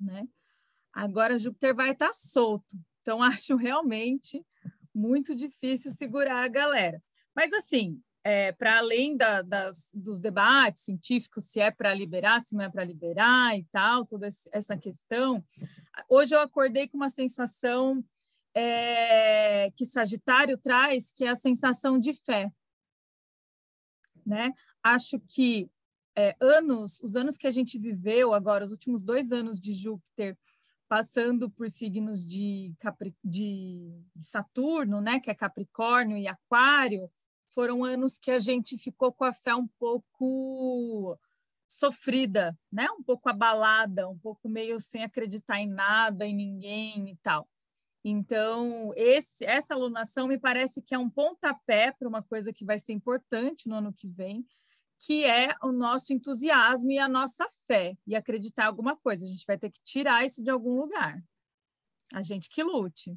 né? 0.00 0.28
Agora 0.92 1.38
Júpiter 1.38 1.74
vai 1.74 1.90
estar 1.90 2.12
solto. 2.12 2.76
Então, 3.00 3.22
acho 3.42 3.56
realmente 3.56 4.44
muito 4.94 5.34
difícil 5.34 5.92
segurar 5.92 6.44
a 6.44 6.48
galera. 6.48 7.02
Mas, 7.34 7.52
assim, 7.52 8.00
é, 8.24 8.52
para 8.52 8.78
além 8.78 9.16
da- 9.16 9.42
das, 9.42 9.88
dos 9.94 10.20
debates 10.20 10.82
científicos, 10.82 11.46
se 11.46 11.60
é 11.60 11.70
para 11.70 11.94
liberar, 11.94 12.40
se 12.40 12.54
não 12.54 12.64
é 12.64 12.68
para 12.68 12.84
liberar 12.84 13.56
e 13.56 13.64
tal, 13.70 14.04
toda 14.04 14.28
essa 14.52 14.76
questão, 14.76 15.42
hoje 16.08 16.34
eu 16.34 16.40
acordei 16.40 16.88
com 16.88 16.96
uma 16.96 17.08
sensação 17.08 18.04
é, 18.54 19.70
que 19.76 19.86
Sagitário 19.86 20.58
traz, 20.58 21.12
que 21.12 21.24
é 21.24 21.28
a 21.28 21.34
sensação 21.36 21.98
de 21.98 22.12
fé. 22.12 22.50
Né? 24.26 24.52
Acho 24.82 25.20
que 25.20 25.70
é, 26.18 26.34
anos, 26.40 26.98
os 27.00 27.14
anos 27.14 27.36
que 27.36 27.46
a 27.46 27.50
gente 27.50 27.78
viveu 27.78 28.34
agora, 28.34 28.64
os 28.64 28.72
últimos 28.72 29.04
dois 29.04 29.30
anos 29.30 29.60
de 29.60 29.72
Júpiter, 29.72 30.36
passando 30.88 31.48
por 31.48 31.70
signos 31.70 32.26
de, 32.26 32.74
Capri, 32.80 33.14
de 33.22 34.02
Saturno, 34.18 35.00
né, 35.00 35.20
que 35.20 35.30
é 35.30 35.34
Capricórnio 35.34 36.18
e 36.18 36.26
Aquário, 36.26 37.08
foram 37.50 37.84
anos 37.84 38.18
que 38.18 38.32
a 38.32 38.40
gente 38.40 38.76
ficou 38.76 39.12
com 39.12 39.22
a 39.22 39.32
fé 39.32 39.54
um 39.54 39.68
pouco 39.78 41.16
sofrida, 41.68 42.58
né? 42.72 42.88
Um 42.98 43.02
pouco 43.02 43.28
abalada, 43.28 44.08
um 44.08 44.18
pouco 44.18 44.48
meio 44.48 44.80
sem 44.80 45.04
acreditar 45.04 45.60
em 45.60 45.68
nada, 45.68 46.26
em 46.26 46.34
ninguém 46.34 47.10
e 47.10 47.16
tal. 47.16 47.48
Então, 48.04 48.92
esse, 48.96 49.44
essa 49.44 49.74
alunação 49.74 50.26
me 50.26 50.38
parece 50.38 50.80
que 50.80 50.94
é 50.94 50.98
um 50.98 51.10
pontapé 51.10 51.92
para 51.92 52.08
uma 52.08 52.22
coisa 52.22 52.52
que 52.52 52.64
vai 52.64 52.78
ser 52.78 52.92
importante 52.92 53.68
no 53.68 53.76
ano 53.76 53.92
que 53.92 54.08
vem, 54.08 54.46
que 54.98 55.24
é 55.24 55.54
o 55.62 55.70
nosso 55.70 56.12
entusiasmo 56.12 56.90
e 56.90 56.98
a 56.98 57.08
nossa 57.08 57.46
fé, 57.66 57.94
e 58.06 58.16
acreditar 58.16 58.64
em 58.64 58.66
alguma 58.66 58.96
coisa. 58.96 59.24
A 59.24 59.28
gente 59.28 59.46
vai 59.46 59.58
ter 59.58 59.70
que 59.70 59.80
tirar 59.82 60.24
isso 60.24 60.42
de 60.42 60.50
algum 60.50 60.80
lugar. 60.80 61.22
A 62.12 62.22
gente 62.22 62.48
que 62.48 62.62
lute. 62.62 63.16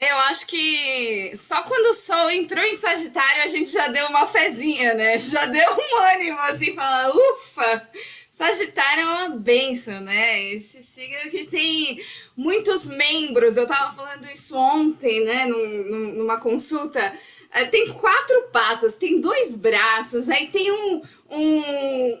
Eu 0.00 0.18
acho 0.18 0.48
que 0.48 1.32
só 1.36 1.62
quando 1.62 1.90
o 1.90 1.94
Sol 1.94 2.28
entrou 2.28 2.64
em 2.64 2.74
Sagitário 2.74 3.44
a 3.44 3.46
gente 3.46 3.70
já 3.70 3.86
deu 3.86 4.08
uma 4.08 4.26
fezinha, 4.26 4.94
né? 4.94 5.16
Já 5.16 5.46
deu 5.46 5.70
um 5.70 5.96
ânimo, 6.12 6.38
assim, 6.40 6.74
falar, 6.74 7.12
ufa! 7.14 7.88
Sagitário 8.28 9.02
é 9.02 9.06
uma 9.06 9.28
benção, 9.36 10.00
né? 10.00 10.42
Esse 10.54 10.82
signo 10.82 11.30
que 11.30 11.44
tem 11.44 12.02
muitos 12.36 12.88
membros. 12.88 13.56
Eu 13.56 13.66
tava 13.66 13.94
falando 13.94 14.28
isso 14.28 14.56
ontem, 14.56 15.22
né, 15.22 15.46
num, 15.46 16.14
numa 16.14 16.40
consulta. 16.40 17.16
É, 17.54 17.66
tem 17.66 17.92
quatro 17.92 18.48
patas, 18.50 18.96
tem 18.96 19.20
dois 19.20 19.54
braços, 19.54 20.30
aí 20.30 20.46
tem 20.46 20.72
um, 20.72 21.02
um, 21.30 21.58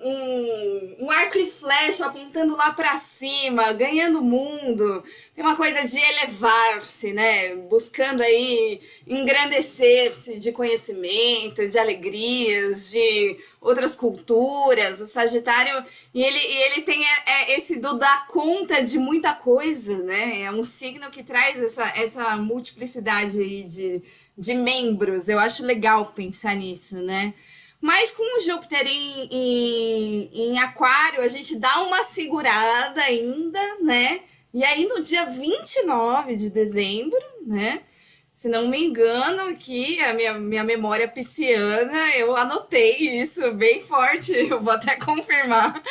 um, 0.04 0.96
um 1.00 1.10
arco 1.10 1.38
e 1.38 1.46
flecha 1.46 2.04
apontando 2.04 2.54
lá 2.54 2.70
para 2.72 2.98
cima, 2.98 3.72
ganhando 3.72 4.20
mundo. 4.20 5.02
Tem 5.34 5.42
uma 5.42 5.56
coisa 5.56 5.86
de 5.86 5.98
elevar-se, 5.98 7.14
né? 7.14 7.54
Buscando 7.54 8.22
aí 8.22 8.80
engrandecer-se 9.06 10.38
de 10.38 10.52
conhecimento, 10.52 11.66
de 11.66 11.78
alegrias, 11.78 12.90
de 12.90 13.38
outras 13.58 13.94
culturas. 13.94 15.00
O 15.00 15.06
Sagitário, 15.06 15.82
e 16.12 16.22
ele, 16.22 16.38
e 16.38 16.62
ele 16.64 16.82
tem 16.82 17.02
é, 17.02 17.52
é 17.52 17.56
esse 17.56 17.80
do 17.80 17.94
dar 17.98 18.26
conta 18.26 18.82
de 18.82 18.98
muita 18.98 19.32
coisa, 19.32 19.98
né? 20.02 20.42
É 20.42 20.52
um 20.52 20.64
signo 20.64 21.10
que 21.10 21.22
traz 21.22 21.58
essa, 21.62 21.86
essa 21.96 22.36
multiplicidade 22.36 23.40
aí 23.40 23.62
de, 23.64 24.02
de 24.42 24.54
membros. 24.54 25.28
Eu 25.28 25.38
acho 25.38 25.64
legal 25.64 26.06
pensar 26.06 26.56
nisso, 26.56 26.96
né? 26.96 27.32
Mas 27.80 28.10
com 28.10 28.38
o 28.38 28.40
Júpiter 28.40 28.86
em, 28.86 29.28
em, 29.30 30.30
em 30.32 30.58
Aquário, 30.58 31.22
a 31.22 31.28
gente 31.28 31.56
dá 31.56 31.82
uma 31.82 32.02
segurada 32.02 33.02
ainda, 33.02 33.60
né? 33.80 34.20
E 34.52 34.64
aí 34.64 34.86
no 34.86 35.00
dia 35.00 35.26
29 35.26 36.36
de 36.36 36.50
dezembro, 36.50 37.18
né? 37.46 37.80
Se 38.32 38.48
não 38.48 38.66
me 38.66 38.82
engano, 38.82 39.50
aqui 39.50 40.00
a 40.00 40.14
minha, 40.14 40.32
minha 40.34 40.64
memória 40.64 41.06
pisciana, 41.06 42.16
eu 42.16 42.34
anotei 42.34 43.20
isso 43.20 43.52
bem 43.52 43.82
forte, 43.82 44.32
eu 44.48 44.58
vou 44.60 44.72
até 44.72 44.96
confirmar. 44.96 45.82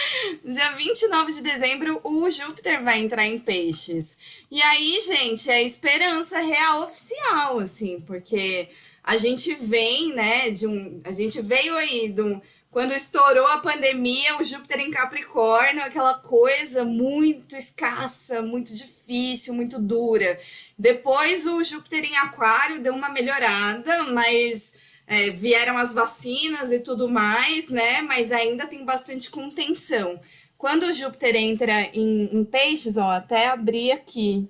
Dia 0.43 0.71
29 0.71 1.33
de 1.33 1.41
dezembro, 1.41 2.01
o 2.03 2.29
Júpiter 2.31 2.83
vai 2.83 2.99
entrar 2.99 3.27
em 3.27 3.37
peixes. 3.37 4.17
E 4.49 4.59
aí, 4.61 4.99
gente, 5.01 5.51
é 5.51 5.61
esperança 5.61 6.39
real 6.39 6.81
oficial, 6.81 7.59
assim, 7.59 8.01
porque 8.01 8.69
a 9.03 9.17
gente 9.17 9.53
vem, 9.55 10.13
né, 10.13 10.49
de 10.49 10.67
um. 10.67 10.99
A 11.03 11.11
gente 11.11 11.41
veio 11.41 11.75
aí 11.75 12.09
de 12.09 12.21
um. 12.21 12.41
Quando 12.71 12.93
estourou 12.93 13.47
a 13.47 13.57
pandemia, 13.57 14.37
o 14.37 14.45
Júpiter 14.45 14.79
em 14.79 14.89
Capricórnio, 14.89 15.83
aquela 15.83 16.13
coisa 16.13 16.85
muito 16.85 17.53
escassa, 17.53 18.41
muito 18.41 18.73
difícil, 18.73 19.53
muito 19.53 19.77
dura. 19.77 20.39
Depois 20.79 21.45
o 21.45 21.61
Júpiter 21.65 22.05
em 22.05 22.15
Aquário 22.15 22.79
deu 22.79 22.93
uma 22.93 23.09
melhorada, 23.09 24.03
mas 24.03 24.73
é, 25.05 25.31
vieram 25.31 25.77
as 25.77 25.93
vacinas 25.93 26.71
e 26.71 26.79
tudo 26.79 27.09
mais, 27.09 27.67
né? 27.67 28.03
Mas 28.03 28.31
ainda 28.31 28.65
tem 28.65 28.85
bastante 28.85 29.29
contenção. 29.29 30.17
Quando 30.57 30.83
o 30.83 30.93
Júpiter 30.93 31.35
entra 31.35 31.81
em, 31.93 32.29
em 32.31 32.45
peixes, 32.45 32.95
ó, 32.95 33.11
até 33.11 33.47
abrir 33.47 33.91
aqui 33.91 34.47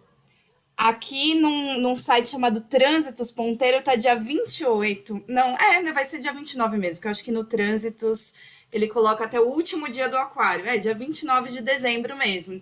Aqui 0.83 1.35
num, 1.35 1.79
num 1.79 1.95
site 1.95 2.29
chamado 2.29 2.59
Trânsitos 2.59 3.29
Ponteiro 3.29 3.83
tá 3.83 3.95
dia 3.95 4.15
28. 4.15 5.25
Não, 5.27 5.55
é, 5.55 5.79
né, 5.79 5.93
vai 5.93 6.03
ser 6.03 6.17
dia 6.17 6.33
29 6.33 6.75
mesmo, 6.75 6.99
que 6.99 7.07
eu 7.07 7.11
acho 7.11 7.23
que 7.23 7.31
no 7.31 7.43
Trânsitos 7.43 8.33
ele 8.73 8.87
coloca 8.87 9.23
até 9.23 9.39
o 9.39 9.47
último 9.49 9.87
dia 9.87 10.09
do 10.09 10.17
aquário. 10.17 10.67
É, 10.67 10.79
dia 10.79 10.95
29 10.95 11.51
de 11.51 11.61
dezembro 11.61 12.17
mesmo. 12.17 12.59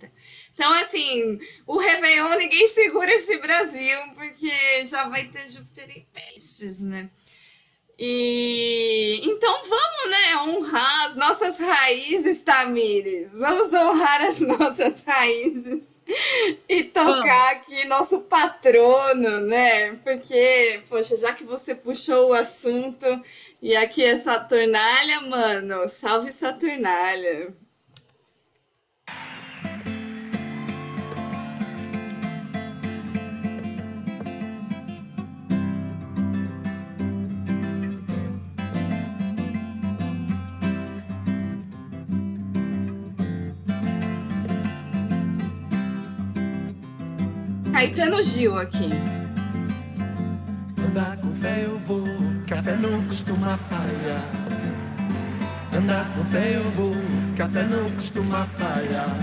Então, 0.54 0.70
assim, 0.74 1.40
o 1.66 1.78
Réveillon 1.78 2.36
ninguém 2.36 2.68
segura 2.68 3.10
esse 3.14 3.38
Brasil, 3.38 3.98
porque 4.16 4.86
já 4.86 5.08
vai 5.08 5.24
ter 5.30 5.50
Júpiter 5.50 5.90
em 5.90 6.06
peixes, 6.12 6.82
né? 6.82 7.10
E 8.02 9.20
então 9.26 9.54
vamos, 9.62 10.10
né, 10.10 10.38
honrar 10.38 11.06
as 11.06 11.16
nossas 11.18 11.60
raízes, 11.60 12.42
Tamires. 12.42 13.34
Vamos 13.34 13.74
honrar 13.74 14.22
as 14.22 14.40
nossas 14.42 15.04
raízes 15.04 15.84
e 16.68 16.84
tocar 16.86 17.52
aqui 17.52 17.86
nosso 17.86 18.22
patrono, 18.22 19.42
né? 19.42 19.94
Porque, 20.04 20.82
poxa, 20.88 21.18
já 21.18 21.34
que 21.34 21.44
você 21.44 21.76
puxou 21.76 22.30
o 22.30 22.34
assunto 22.34 23.06
e 23.62 23.76
aqui 23.76 24.04
é 24.04 24.18
Saturnália, 24.18 25.22
mano, 25.22 25.90
salve 25.90 26.32
Saturnália. 26.32 27.54
Caetano 47.80 48.22
Gil 48.22 48.58
aqui. 48.58 48.90
Andar 50.86 51.16
com 51.16 51.34
fé 51.34 51.64
eu 51.64 51.80
vou, 51.80 52.04
café 52.46 52.76
não 52.76 53.02
costuma 53.06 53.56
falhar. 53.56 54.26
Andar 55.74 56.14
com 56.14 56.26
fé 56.26 56.58
eu 56.58 56.70
vou, 56.72 56.92
café 57.38 57.64
não 57.64 57.90
costuma 57.92 58.46
falhar. 58.46 59.16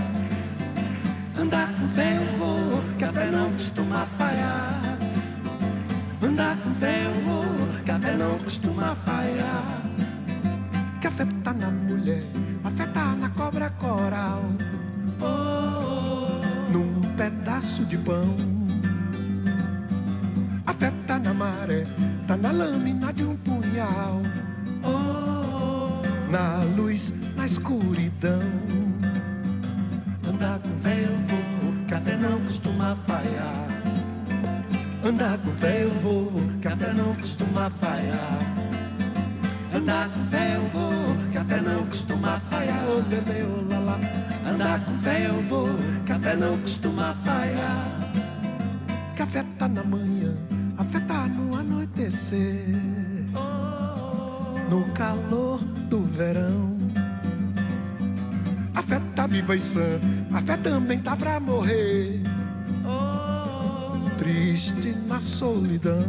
Andar 1.37 1.71
com 1.75 1.87
fé 1.87 2.17
eu 2.17 2.37
vou, 2.39 2.83
café 2.97 3.29
não 3.29 3.51
costuma 3.51 4.07
falhar. 4.17 4.97
Andar 6.23 6.57
com 6.57 6.73
fé 6.73 7.05
eu 7.05 7.21
vou, 7.21 7.45
café 7.85 8.13
não 8.13 8.39
costuma 8.39 8.95
falhar. 8.95 9.83
Café 10.99 11.27
tá 11.43 11.53
na 11.53 11.69
mulher, 11.69 12.23
a 12.63 12.71
fé 12.71 12.87
tá 12.87 13.15
na 13.17 13.29
cobra 13.29 13.69
coral. 13.69 14.41
Oh, 15.21 15.25
oh, 15.25 16.13
oh. 16.13 16.16
Pedaço 17.29 17.83
de 17.83 17.97
pão. 17.97 18.35
A 20.65 20.73
fé 20.73 20.91
tá 21.05 21.19
na 21.19 21.33
maré, 21.33 21.83
tá 22.25 22.37
na 22.37 22.51
lâmina 22.51 23.11
de 23.11 23.25
um 23.25 23.35
punhal. 23.37 24.21
Oh, 24.83 26.31
na 26.31 26.63
luz, 26.77 27.13
na 27.35 27.45
escuridão. 27.45 28.39
Andar 30.25 30.59
com 30.59 30.77
fé 30.79 31.03
eu 31.03 31.17
vou, 31.27 32.19
não 32.21 32.39
costuma 32.41 32.95
falhar. 32.95 33.67
Andar 35.03 35.37
com 35.39 35.51
fé 35.51 35.83
eu 35.83 35.93
vou, 35.95 36.31
não 36.95 37.15
costuma 37.15 37.69
falhar. 37.81 38.39
Andar 39.75 40.09
com 40.09 40.25
fé 40.25 40.55
eu 40.55 40.67
vou, 40.69 40.91
não 41.61 41.85
costuma 41.87 42.39
falhar. 42.39 42.85
Oh, 42.87 43.03
lele, 43.09 43.45
oh, 43.49 43.73
lala. 43.73 44.16
Andar 44.47 44.79
com 44.85 44.97
fé 44.97 45.27
eu 45.27 45.41
vou, 45.43 45.67
café 46.05 46.35
não 46.35 46.57
costuma 46.59 47.13
falhar. 47.13 47.85
Café 49.17 49.43
tá 49.59 49.67
na 49.67 49.83
manhã, 49.83 50.33
a 50.77 50.83
fé 50.85 50.99
tá 51.01 51.27
no 51.27 51.53
anoitecer. 51.53 52.63
No 54.69 54.85
calor 54.93 55.59
do 55.89 56.01
verão. 56.03 56.77
A 58.73 58.81
fé 58.81 59.01
tá 59.15 59.27
viva 59.27 59.55
e 59.55 59.59
sã, 59.59 59.99
a 60.31 60.41
fé 60.41 60.55
também 60.55 60.99
tá 60.99 61.15
pra 61.17 61.39
morrer. 61.41 62.21
Triste 64.17 64.95
na 65.07 65.19
solidão. 65.19 66.05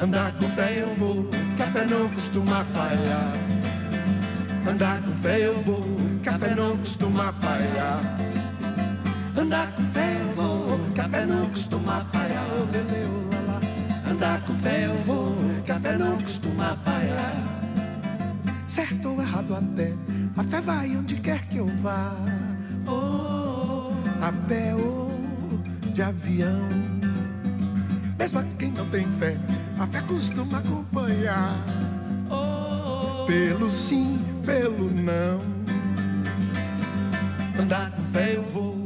Andar 0.00 0.32
com 0.32 0.48
fé 0.50 0.82
eu 0.82 0.94
vou, 0.96 1.28
café 1.56 1.86
não 1.86 2.08
costuma 2.10 2.64
falhar. 2.64 3.32
Andar 4.68 5.00
com 5.02 5.12
fé 5.16 5.46
eu 5.46 5.62
vou, 5.62 5.82
café 6.30 6.54
não 6.54 6.76
costuma 6.76 7.32
falhar. 7.32 8.00
Andar 9.34 9.72
com 9.72 9.86
fé 9.86 10.20
eu 10.20 10.34
vou, 10.34 10.78
café 10.94 11.24
não 11.24 11.48
costuma 11.48 12.00
falhar. 12.12 12.44
Oh, 12.52 12.66
oh. 14.04 14.10
Andar 14.10 14.44
com 14.44 14.54
fé 14.54 14.86
eu 14.86 14.98
vou, 15.02 15.34
café 15.66 15.96
não 15.96 16.18
costuma 16.18 16.76
falhar. 16.84 17.32
Certo 18.66 19.08
ou 19.08 19.22
errado 19.22 19.54
até, 19.54 19.94
a 20.36 20.42
fé 20.42 20.60
vai 20.60 20.96
onde 20.96 21.16
quer 21.16 21.48
que 21.48 21.56
eu 21.56 21.66
vá. 21.82 22.14
Oh, 22.86 23.90
a 24.22 24.30
pé 24.46 24.74
ou 24.74 25.10
de 25.94 26.02
avião. 26.02 26.68
Mesmo 28.18 28.40
a 28.40 28.44
quem 28.58 28.70
não 28.72 28.86
tem 28.90 29.08
fé, 29.12 29.38
a 29.78 29.86
fé 29.86 30.02
costuma 30.02 30.58
acompanhar. 30.58 31.56
Pelo 33.26 33.70
sim, 33.70 34.18
pelo 34.44 34.90
não. 34.90 35.57
Andar 37.58 37.90
com 37.92 38.06
fé 38.06 38.34
eu 38.36 38.42
vou, 38.44 38.76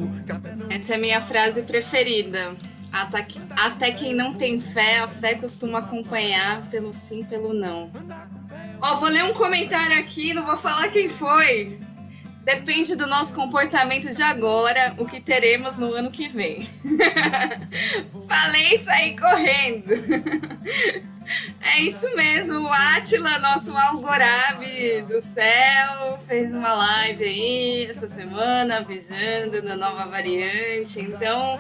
Essa 0.71 0.95
é 0.95 0.97
a 0.97 0.99
minha 0.99 1.21
frase 1.21 1.63
preferida. 1.63 2.55
Até, 2.91 3.23
que- 3.23 3.41
até 3.57 3.91
quem 3.93 4.15
não 4.15 4.35
tem 4.35 4.59
fé, 4.61 4.99
a 5.01 5.09
fé 5.09 5.35
costuma 5.35 5.79
acompanhar 5.79 6.63
pelo 6.71 6.93
sim, 6.93 7.25
pelo 7.25 7.55
não. 7.55 7.91
Ó, 8.81 8.97
vou 8.97 9.09
ler 9.09 9.25
um 9.25 9.33
comentário 9.33 9.99
aqui, 9.99 10.35
não 10.35 10.45
vou 10.45 10.57
falar 10.57 10.89
quem 10.89 11.09
foi. 11.09 11.79
Depende 12.45 12.97
do 12.97 13.07
nosso 13.07 13.35
comportamento 13.35 14.11
de 14.13 14.23
agora, 14.23 14.95
o 14.99 15.05
que 15.07 15.21
teremos 15.21 15.79
no 15.79 15.93
ano 15.95 16.11
que 16.11 16.29
vem. 16.29 16.67
Falei 18.29 18.75
e 18.75 18.79
saí 18.79 19.17
correndo. 19.17 19.85
É 21.61 21.81
isso 21.81 22.15
mesmo, 22.15 22.61
o 22.61 22.73
Atila, 22.73 23.39
nosso 23.39 23.77
Algorabe 23.77 25.03
do 25.03 25.21
céu, 25.23 26.19
fez 26.27 26.53
uma 26.53 26.73
live 26.73 27.25
aí 27.25 27.87
essa 27.87 28.09
semana 28.09 28.79
avisando 28.79 29.63
da 29.63 29.77
nova 29.77 30.07
variante. 30.07 31.01
Então, 31.01 31.59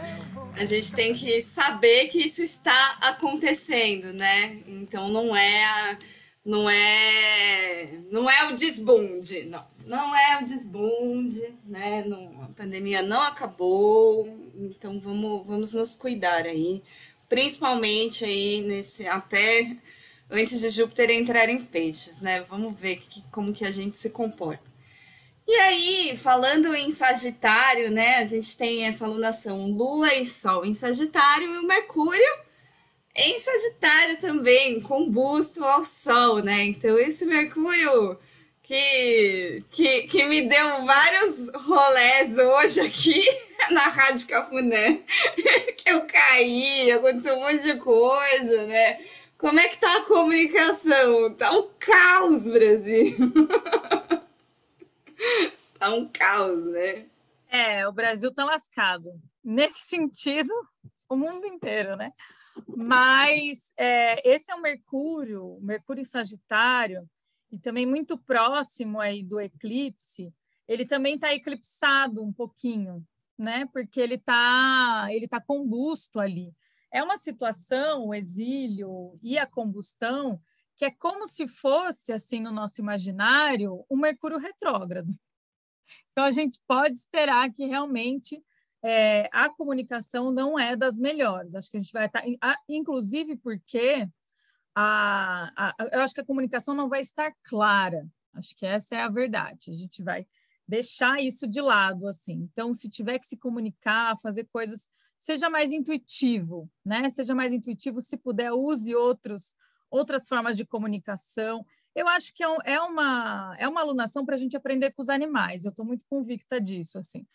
a 0.54 0.64
gente 0.64 0.92
tem 0.94 1.14
que 1.14 1.40
saber 1.40 2.08
que 2.08 2.18
isso 2.18 2.42
está 2.42 2.98
acontecendo, 3.00 4.12
né? 4.12 4.58
Então 4.66 5.08
não 5.08 5.34
é 5.36 5.96
não 6.44 6.68
é 6.68 7.98
não 8.10 8.28
é 8.28 8.48
o 8.48 8.54
desbunde, 8.54 9.44
não. 9.44 9.64
Não 9.86 10.14
é 10.14 10.40
o 10.40 10.46
desbunde, 10.46 11.42
né? 11.64 12.04
Não, 12.06 12.42
a 12.44 12.46
pandemia 12.54 13.02
não 13.02 13.20
acabou, 13.22 14.28
então 14.54 15.00
vamos 15.00 15.46
vamos 15.46 15.72
nos 15.72 15.94
cuidar 15.94 16.46
aí, 16.46 16.82
principalmente 17.32 18.26
aí 18.26 18.60
nesse 18.60 19.08
até 19.08 19.74
antes 20.30 20.60
de 20.60 20.68
Júpiter 20.68 21.08
entrar 21.08 21.48
em 21.48 21.62
peixes, 21.62 22.20
né? 22.20 22.42
Vamos 22.42 22.78
ver 22.78 22.96
que, 22.96 23.22
como 23.30 23.54
que 23.54 23.64
a 23.64 23.70
gente 23.70 23.96
se 23.96 24.10
comporta. 24.10 24.70
E 25.48 25.54
aí, 25.54 26.14
falando 26.14 26.74
em 26.74 26.90
Sagitário, 26.90 27.90
né? 27.90 28.16
A 28.16 28.24
gente 28.26 28.54
tem 28.54 28.84
essa 28.84 29.06
alunação 29.06 29.66
Lua 29.70 30.12
e 30.12 30.26
Sol 30.26 30.66
em 30.66 30.74
Sagitário 30.74 31.54
e 31.54 31.58
o 31.60 31.66
Mercúrio 31.66 32.34
em 33.16 33.38
Sagitário 33.38 34.20
também, 34.20 34.82
combusto 34.82 35.64
ao 35.64 35.82
Sol, 35.82 36.40
né? 36.40 36.64
Então, 36.64 36.98
esse 36.98 37.24
Mercúrio 37.24 38.18
que, 38.72 39.64
que, 39.70 40.02
que 40.04 40.24
me 40.24 40.48
deu 40.48 40.86
vários 40.86 41.50
rolés 41.54 42.38
hoje 42.38 42.80
aqui 42.80 43.22
na 43.70 43.88
Rádio 43.88 44.26
Cafuné, 44.26 45.02
que 45.76 45.90
eu 45.90 46.06
caí, 46.06 46.90
aconteceu 46.90 47.36
um 47.36 47.40
monte 47.40 47.64
de 47.64 47.76
coisa, 47.76 48.66
né? 48.66 48.98
Como 49.36 49.60
é 49.60 49.68
que 49.68 49.78
tá 49.78 49.98
a 49.98 50.06
comunicação? 50.06 51.34
Tá 51.34 51.52
um 51.52 51.68
caos, 51.78 52.48
Brasil. 52.48 53.14
tá 55.78 55.92
um 55.92 56.08
caos, 56.08 56.64
né? 56.64 57.04
É, 57.50 57.86
o 57.86 57.92
Brasil 57.92 58.32
tá 58.32 58.46
lascado. 58.46 59.20
Nesse 59.44 59.82
sentido, 59.82 60.50
o 61.10 61.14
mundo 61.14 61.46
inteiro, 61.46 61.94
né? 61.94 62.10
Mas 62.66 63.58
é, 63.76 64.26
esse 64.26 64.50
é 64.50 64.54
o 64.54 64.62
Mercúrio, 64.62 65.58
Mercúrio 65.60 66.00
em 66.00 66.06
Sagitário, 66.06 67.06
e 67.52 67.58
também 67.58 67.86
muito 67.86 68.16
próximo 68.16 68.98
aí 68.98 69.22
do 69.22 69.38
eclipse, 69.40 70.34
ele 70.66 70.86
também 70.86 71.16
está 71.16 71.32
eclipsado 71.34 72.22
um 72.22 72.32
pouquinho, 72.32 73.06
né? 73.38 73.66
Porque 73.72 74.00
ele 74.00 74.14
está 74.14 75.06
ele 75.10 75.28
tá 75.28 75.40
combusto 75.40 76.18
ali. 76.18 76.54
É 76.90 77.02
uma 77.02 77.16
situação, 77.16 78.06
o 78.08 78.14
exílio 78.14 79.18
e 79.22 79.38
a 79.38 79.46
combustão, 79.46 80.40
que 80.76 80.84
é 80.84 80.90
como 80.90 81.26
se 81.26 81.46
fosse, 81.46 82.12
assim, 82.12 82.40
no 82.40 82.50
nosso 82.50 82.80
imaginário, 82.80 83.84
um 83.90 83.96
Mercúrio 83.96 84.38
retrógrado. 84.38 85.12
Então, 86.10 86.24
a 86.24 86.30
gente 86.30 86.60
pode 86.66 86.98
esperar 86.98 87.50
que 87.50 87.64
realmente 87.66 88.42
é, 88.82 89.28
a 89.32 89.48
comunicação 89.48 90.30
não 90.30 90.58
é 90.58 90.76
das 90.76 90.96
melhores. 90.98 91.54
Acho 91.54 91.70
que 91.70 91.76
a 91.76 91.80
gente 91.80 91.92
vai 91.92 92.06
estar, 92.06 92.22
a- 92.40 92.58
inclusive 92.68 93.36
porque 93.36 94.08
a, 94.74 95.52
a, 95.56 95.74
eu 95.92 96.00
acho 96.00 96.14
que 96.14 96.20
a 96.20 96.24
comunicação 96.24 96.74
não 96.74 96.88
vai 96.88 97.00
estar 97.00 97.32
clara. 97.44 98.06
Acho 98.34 98.56
que 98.56 98.64
essa 98.64 98.94
é 98.94 99.02
a 99.02 99.08
verdade. 99.08 99.70
A 99.70 99.74
gente 99.74 100.02
vai 100.02 100.26
deixar 100.66 101.20
isso 101.20 101.46
de 101.46 101.60
lado, 101.60 102.06
assim. 102.08 102.48
Então, 102.52 102.72
se 102.74 102.88
tiver 102.88 103.18
que 103.18 103.26
se 103.26 103.36
comunicar, 103.36 104.16
fazer 104.18 104.44
coisas, 104.50 104.88
seja 105.18 105.50
mais 105.50 105.72
intuitivo, 105.72 106.70
né? 106.84 107.10
Seja 107.10 107.34
mais 107.34 107.52
intuitivo, 107.52 108.00
se 108.00 108.16
puder, 108.16 108.52
use 108.52 108.94
outros, 108.94 109.54
outras 109.90 110.26
formas 110.26 110.56
de 110.56 110.64
comunicação. 110.64 111.64
Eu 111.94 112.08
acho 112.08 112.32
que 112.32 112.42
é, 112.42 112.48
um- 112.48 112.62
é 112.64 112.80
uma, 112.80 113.54
é 113.58 113.68
uma 113.68 113.82
alunação 113.82 114.24
para 114.24 114.34
a 114.34 114.38
gente 114.38 114.56
aprender 114.56 114.92
com 114.92 115.02
os 115.02 115.10
animais. 115.10 115.64
Eu 115.64 115.70
estou 115.70 115.84
muito 115.84 116.06
convicta 116.06 116.58
disso, 116.60 116.98
assim. 116.98 117.26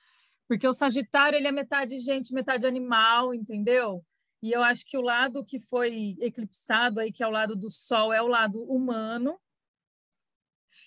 Porque 0.48 0.68
o 0.68 0.74
Sagitário, 0.74 1.38
ele 1.38 1.48
é 1.48 1.52
metade 1.52 2.00
gente, 2.00 2.34
metade 2.34 2.66
animal, 2.66 3.34
entendeu? 3.34 4.04
E 4.42 4.52
eu 4.52 4.64
acho 4.64 4.86
que 4.86 4.98
o 4.98 5.02
lado 5.02 5.44
que 5.44 5.60
foi 5.60 6.16
eclipsado 6.20 7.00
aí, 7.00 7.12
que 7.12 7.24
é 7.24 7.28
o 7.28 7.32
lado 7.32 7.56
do 7.56 7.72
Sol, 7.72 8.14
é 8.14 8.22
o 8.22 8.28
lado 8.28 8.64
humano. 8.64 9.40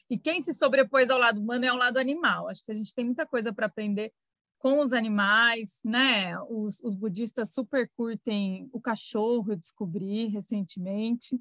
E 0.08 0.18
quem 0.18 0.40
se 0.40 0.54
sobrepôs 0.54 1.10
ao 1.10 1.18
lado 1.18 1.40
humano 1.40 1.64
é 1.64 1.72
o 1.72 1.76
lado 1.76 1.98
animal. 1.98 2.48
Acho 2.48 2.64
que 2.64 2.70
a 2.72 2.74
gente 2.74 2.94
tem 2.94 3.04
muita 3.04 3.26
coisa 3.26 3.52
para 3.52 3.66
aprender 3.66 4.12
com 4.58 4.78
os 4.80 4.92
animais, 4.92 5.78
né? 5.82 6.38
Os, 6.48 6.80
os 6.82 6.94
budistas 6.94 7.52
super 7.52 7.90
curtem 7.96 8.68
o 8.72 8.80
cachorro, 8.80 9.52
eu 9.52 9.56
descobri 9.56 10.26
recentemente, 10.26 11.40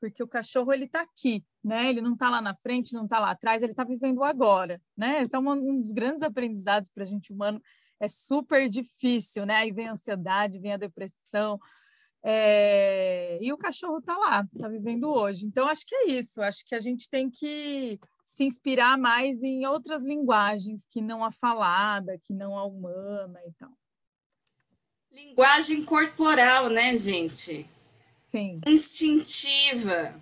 porque 0.00 0.22
o 0.22 0.28
cachorro 0.28 0.72
ele 0.72 0.84
está 0.84 1.02
aqui, 1.02 1.44
né? 1.62 1.90
Ele 1.90 2.00
não 2.00 2.14
está 2.14 2.30
lá 2.30 2.40
na 2.40 2.54
frente, 2.54 2.94
não 2.94 3.04
está 3.04 3.18
lá 3.18 3.32
atrás, 3.32 3.62
ele 3.62 3.72
está 3.72 3.84
vivendo 3.84 4.22
agora, 4.22 4.80
né? 4.96 5.20
Esse 5.20 5.34
é 5.34 5.38
uma- 5.38 5.54
um 5.54 5.80
dos 5.80 5.92
grandes 5.92 6.22
aprendizados 6.22 6.88
para 6.88 7.02
a 7.02 7.06
gente 7.06 7.32
humano. 7.32 7.60
É 8.00 8.08
super 8.08 8.68
difícil, 8.68 9.44
né? 9.44 9.56
Aí 9.56 9.72
vem 9.72 9.88
a 9.88 9.92
ansiedade, 9.92 10.58
vem 10.58 10.72
a 10.72 10.78
depressão, 10.78 11.60
é, 12.22 13.38
E 13.40 13.52
o 13.52 13.56
cachorro 13.56 13.98
está 13.98 14.16
lá, 14.16 14.46
está 14.54 14.68
vivendo 14.68 15.08
hoje. 15.08 15.46
Então, 15.46 15.66
acho 15.66 15.86
que 15.86 15.94
é 15.94 16.06
isso. 16.08 16.42
Acho 16.42 16.64
que 16.66 16.74
a 16.74 16.80
gente 16.80 17.08
tem 17.08 17.30
que 17.30 17.98
se 18.24 18.44
inspirar 18.44 18.98
mais 18.98 19.42
em 19.42 19.66
outras 19.66 20.02
linguagens 20.02 20.84
que 20.86 21.00
não 21.00 21.24
a 21.24 21.32
falada, 21.32 22.18
que 22.22 22.32
não 22.32 22.56
a 22.58 22.64
humana 22.64 23.40
e 23.46 23.52
tal. 23.58 23.70
Linguagem 25.10 25.84
corporal, 25.84 26.68
né, 26.68 26.94
gente? 26.94 27.66
Sim, 28.26 28.60
Instintiva. 28.66 30.14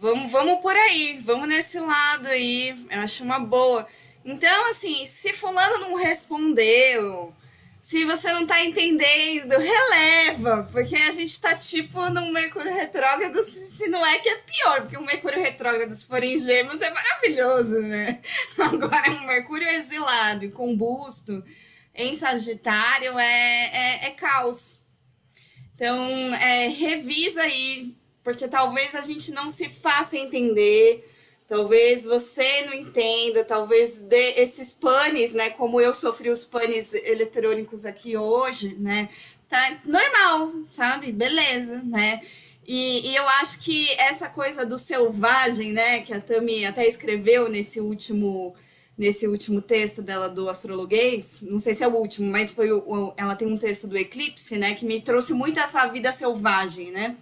Vamos, 0.00 0.32
vamos 0.32 0.60
por 0.60 0.74
aí, 0.74 1.18
vamos 1.20 1.48
nesse 1.48 1.78
lado 1.78 2.28
aí. 2.28 2.70
Eu 2.90 3.00
acho 3.00 3.22
uma 3.22 3.38
boa. 3.38 3.86
Então, 4.28 4.68
assim, 4.68 5.06
se 5.06 5.32
fulano 5.32 5.78
não 5.78 5.94
respondeu, 5.94 7.34
se 7.80 8.04
você 8.04 8.30
não 8.30 8.46
tá 8.46 8.62
entendendo, 8.62 9.56
releva, 9.56 10.68
porque 10.70 10.94
a 10.94 11.12
gente 11.12 11.40
tá 11.40 11.56
tipo 11.56 12.10
num 12.10 12.30
Mercúrio 12.30 12.70
retrógrado, 12.70 13.42
se 13.42 13.88
não 13.88 14.04
é 14.04 14.18
que 14.18 14.28
é 14.28 14.36
pior, 14.36 14.82
porque 14.82 14.98
o 14.98 15.06
Mercúrio 15.06 15.40
retrógrado, 15.40 15.94
se 15.94 16.06
for 16.06 16.22
em 16.22 16.38
gêmeos, 16.38 16.82
é 16.82 16.90
maravilhoso, 16.90 17.80
né? 17.80 18.20
Agora 18.70 19.06
é 19.06 19.10
um 19.12 19.26
Mercúrio 19.26 19.66
exilado 19.66 20.44
e 20.44 20.50
combusto 20.50 21.42
em 21.94 22.12
Sagitário 22.12 23.18
é, 23.18 23.70
é, 23.72 24.06
é 24.08 24.10
caos. 24.10 24.82
Então, 25.74 26.34
é, 26.34 26.68
revisa 26.68 27.40
aí, 27.40 27.96
porque 28.22 28.46
talvez 28.46 28.94
a 28.94 29.00
gente 29.00 29.32
não 29.32 29.48
se 29.48 29.70
faça 29.70 30.18
entender, 30.18 31.02
talvez 31.48 32.04
você 32.04 32.62
não 32.66 32.74
entenda, 32.74 33.44
talvez 33.44 34.04
esses 34.10 34.72
panes, 34.72 35.34
né? 35.34 35.50
Como 35.50 35.80
eu 35.80 35.94
sofri 35.94 36.30
os 36.30 36.44
panes 36.44 36.94
eletrônicos 36.94 37.86
aqui 37.86 38.16
hoje, 38.16 38.76
né? 38.78 39.08
Tá 39.48 39.80
normal, 39.84 40.52
sabe? 40.70 41.10
Beleza, 41.10 41.82
né? 41.84 42.20
E, 42.66 43.10
e 43.10 43.16
eu 43.16 43.26
acho 43.28 43.60
que 43.60 43.90
essa 43.92 44.28
coisa 44.28 44.64
do 44.66 44.78
selvagem, 44.78 45.72
né? 45.72 46.00
Que 46.02 46.12
a 46.12 46.20
Tami 46.20 46.66
até 46.66 46.86
escreveu 46.86 47.48
nesse 47.48 47.80
último 47.80 48.54
nesse 48.96 49.28
último 49.28 49.62
texto 49.62 50.02
dela 50.02 50.28
do 50.28 50.50
astrologuês, 50.50 51.40
não 51.42 51.60
sei 51.60 51.72
se 51.72 51.84
é 51.84 51.88
o 51.88 51.94
último, 51.94 52.28
mas 52.32 52.50
foi 52.50 52.72
o, 52.72 52.78
o- 52.80 53.14
ela 53.16 53.36
tem 53.36 53.46
um 53.46 53.56
texto 53.56 53.86
do 53.86 53.96
eclipse, 53.96 54.58
né, 54.58 54.74
que 54.74 54.84
me 54.84 55.00
trouxe 55.00 55.32
muito 55.34 55.60
essa 55.60 55.86
vida 55.86 56.10
selvagem, 56.10 56.90
né? 56.90 57.16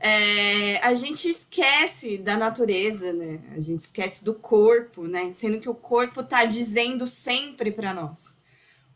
É, 0.00 0.78
a 0.78 0.94
gente 0.94 1.28
esquece 1.28 2.18
da 2.18 2.36
natureza, 2.36 3.12
né? 3.12 3.40
A 3.56 3.60
gente 3.60 3.80
esquece 3.80 4.24
do 4.24 4.32
corpo, 4.32 5.06
né? 5.06 5.30
Sendo 5.32 5.60
que 5.60 5.68
o 5.68 5.74
corpo 5.74 6.22
tá 6.22 6.44
dizendo 6.44 7.06
sempre 7.06 7.70
para 7.72 7.92
nós. 7.92 8.40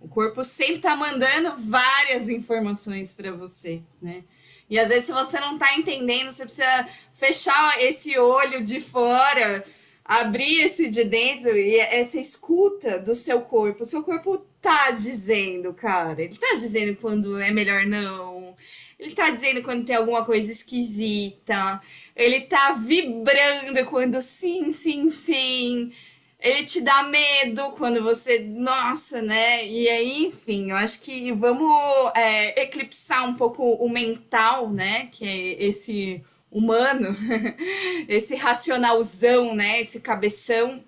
O 0.01 0.09
corpo 0.09 0.45
sempre 0.45 0.79
tá 0.79 0.97
mandando 0.97 1.55
várias 1.57 2.29
informações 2.29 3.13
para 3.13 3.33
você, 3.33 3.83
né? 4.01 4.25
E 4.69 4.79
às 4.79 4.89
vezes, 4.89 5.05
se 5.05 5.13
você 5.13 5.39
não 5.39 5.59
tá 5.59 5.77
entendendo, 5.77 6.33
você 6.33 6.45
precisa 6.45 6.89
fechar 7.13 7.81
esse 7.83 8.19
olho 8.19 8.63
de 8.63 8.81
fora, 8.81 9.65
abrir 10.05 10.63
esse 10.63 10.89
de 10.89 11.05
dentro 11.05 11.57
e 11.57 11.79
essa 11.79 12.19
escuta 12.19 12.99
do 12.99 13.15
seu 13.15 13.43
corpo. 13.43 13.83
O 13.83 13.87
seu 13.87 14.03
corpo 14.03 14.39
tá 14.61 14.93
dizendo, 14.93 15.75
cara. 15.75 16.23
Ele 16.23 16.37
tá 16.37 16.55
dizendo 16.55 16.97
quando 16.97 17.39
é 17.39 17.51
melhor 17.51 17.85
não. 17.85 18.57
Ele 19.03 19.17
tá 19.17 19.31
dizendo 19.31 19.65
quando 19.65 19.85
tem 19.85 19.97
alguma 19.97 20.25
coisa 20.25 20.53
esquisita. 20.53 21.83
Ele 22.15 22.43
tá 22.43 22.73
vibrando 22.75 23.85
quando 23.87 24.23
sim, 24.23 24.71
sim, 24.71 25.11
sim. 25.11 25.93
Ele 26.39 26.63
te 26.63 26.81
dá 26.81 27.03
medo 27.03 27.73
quando 27.73 28.01
você. 28.01 28.39
Nossa, 28.39 29.21
né? 29.21 29.67
E 29.67 29.89
aí, 29.89 30.27
enfim, 30.27 30.71
eu 30.71 30.77
acho 30.77 31.01
que 31.01 31.33
vamos 31.33 31.69
é, 32.15 32.63
eclipsar 32.63 33.29
um 33.29 33.35
pouco 33.35 33.73
o 33.73 33.89
mental, 33.89 34.71
né? 34.71 35.09
Que 35.11 35.25
é 35.27 35.65
esse 35.65 36.23
humano, 36.49 37.17
esse 38.09 38.37
racionalzão, 38.37 39.53
né? 39.53 39.81
Esse 39.81 39.99
cabeção. 39.99 40.81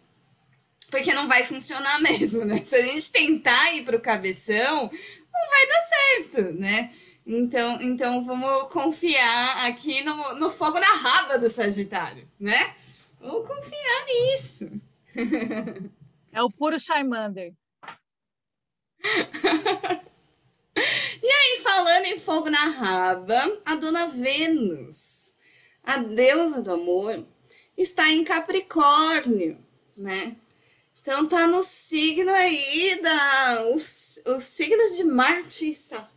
Porque 0.88 1.12
não 1.12 1.26
vai 1.26 1.42
funcionar 1.42 1.98
mesmo, 2.00 2.44
né? 2.44 2.62
Se 2.64 2.76
a 2.76 2.82
gente 2.82 3.10
tentar 3.10 3.74
ir 3.74 3.84
pro 3.84 3.98
cabeção, 3.98 4.88
não 5.32 5.50
vai 5.50 5.66
dar 5.66 5.80
certo, 5.80 6.52
né? 6.52 6.90
Então, 7.26 7.80
então 7.80 8.22
vamos 8.22 8.68
confiar 8.72 9.66
aqui 9.66 10.02
no, 10.02 10.34
no 10.34 10.50
fogo 10.50 10.78
na 10.78 10.94
raba 10.94 11.38
do 11.38 11.48
Sagitário, 11.48 12.28
né? 12.38 12.74
Vamos 13.18 13.48
confiar 13.48 14.04
nisso. 14.06 14.70
É 16.32 16.42
o 16.42 16.50
puro 16.50 16.78
Charmander. 16.78 17.54
E 21.22 21.26
aí, 21.26 21.60
falando 21.62 22.04
em 22.06 22.18
fogo 22.18 22.50
na 22.50 22.66
raba, 22.66 23.58
a 23.64 23.76
dona 23.76 24.08
Vênus, 24.08 25.36
a 25.82 25.98
deusa 25.98 26.60
do 26.60 26.72
amor, 26.72 27.24
está 27.78 28.10
em 28.10 28.24
Capricórnio, 28.24 29.58
né? 29.96 30.36
Então 31.00 31.26
tá 31.28 31.46
no 31.46 31.62
signo 31.62 32.30
aí 32.30 33.00
da 33.00 33.66
os, 33.74 34.20
os 34.26 34.44
signos 34.44 34.96
de 34.96 35.04
Marte 35.04 35.70
e 35.70 35.74
Saturno. 35.74 36.13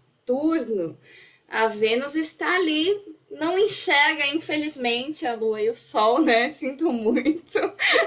A 1.47 1.67
Vênus 1.67 2.15
está 2.15 2.55
ali 2.55 3.17
não 3.29 3.57
enxerga, 3.57 4.25
infelizmente, 4.27 5.25
a 5.27 5.35
Lua 5.35 5.61
e 5.61 5.69
o 5.69 5.75
Sol, 5.75 6.21
né? 6.21 6.49
Sinto 6.51 6.91
muito. 6.91 7.59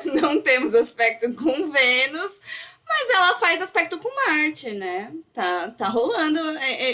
Não 0.05 0.41
temos 0.41 0.75
aspecto 0.75 1.33
com 1.35 1.71
Vênus, 1.71 2.41
mas 2.87 3.11
ela 3.11 3.35
faz 3.37 3.61
aspecto 3.61 3.99
com 3.99 4.09
Marte, 4.27 4.73
né? 4.73 5.13
Tá, 5.33 5.71
tá 5.71 5.89
rolando 5.89 6.41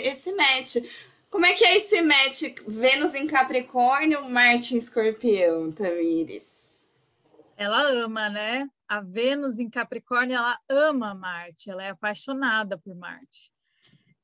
esse 0.04 0.32
match. 0.32 0.76
Como 1.30 1.46
é 1.46 1.54
que 1.54 1.64
é 1.64 1.76
esse 1.76 2.00
match 2.02 2.42
Vênus 2.66 3.14
em 3.14 3.26
Capricórnio, 3.26 4.28
Marte 4.28 4.74
em 4.74 4.78
Escorpião, 4.78 5.70
Tamires? 5.70 6.86
Ela 7.56 7.90
ama, 7.90 8.28
né? 8.28 8.68
A 8.88 9.00
Vênus 9.00 9.58
em 9.58 9.68
Capricórnio, 9.68 10.36
ela 10.36 10.58
ama 10.68 11.14
Marte, 11.14 11.70
ela 11.70 11.82
é 11.82 11.90
apaixonada 11.90 12.78
por 12.78 12.94
Marte. 12.94 13.50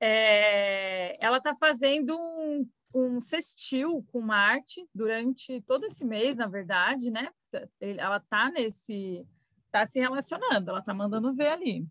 É, 0.05 1.17
ela 1.25 1.41
tá 1.41 1.55
fazendo 1.55 2.19
um 2.19 2.67
um 2.95 3.21
sextil 3.21 4.05
com 4.13 4.21
Marte 4.21 4.87
durante 4.95 5.61
todo 5.63 5.87
esse 5.87 6.05
mês, 6.05 6.37
na 6.37 6.47
verdade, 6.47 7.11
né? 7.11 7.29
Ela 7.81 8.21
tá 8.21 8.51
nesse, 8.51 9.27
tá 9.71 9.87
se 9.87 9.99
relacionando, 9.99 10.71
ela 10.71 10.83
tá 10.83 10.93
mandando 10.93 11.35
ver 11.35 11.49
ali. 11.49 11.87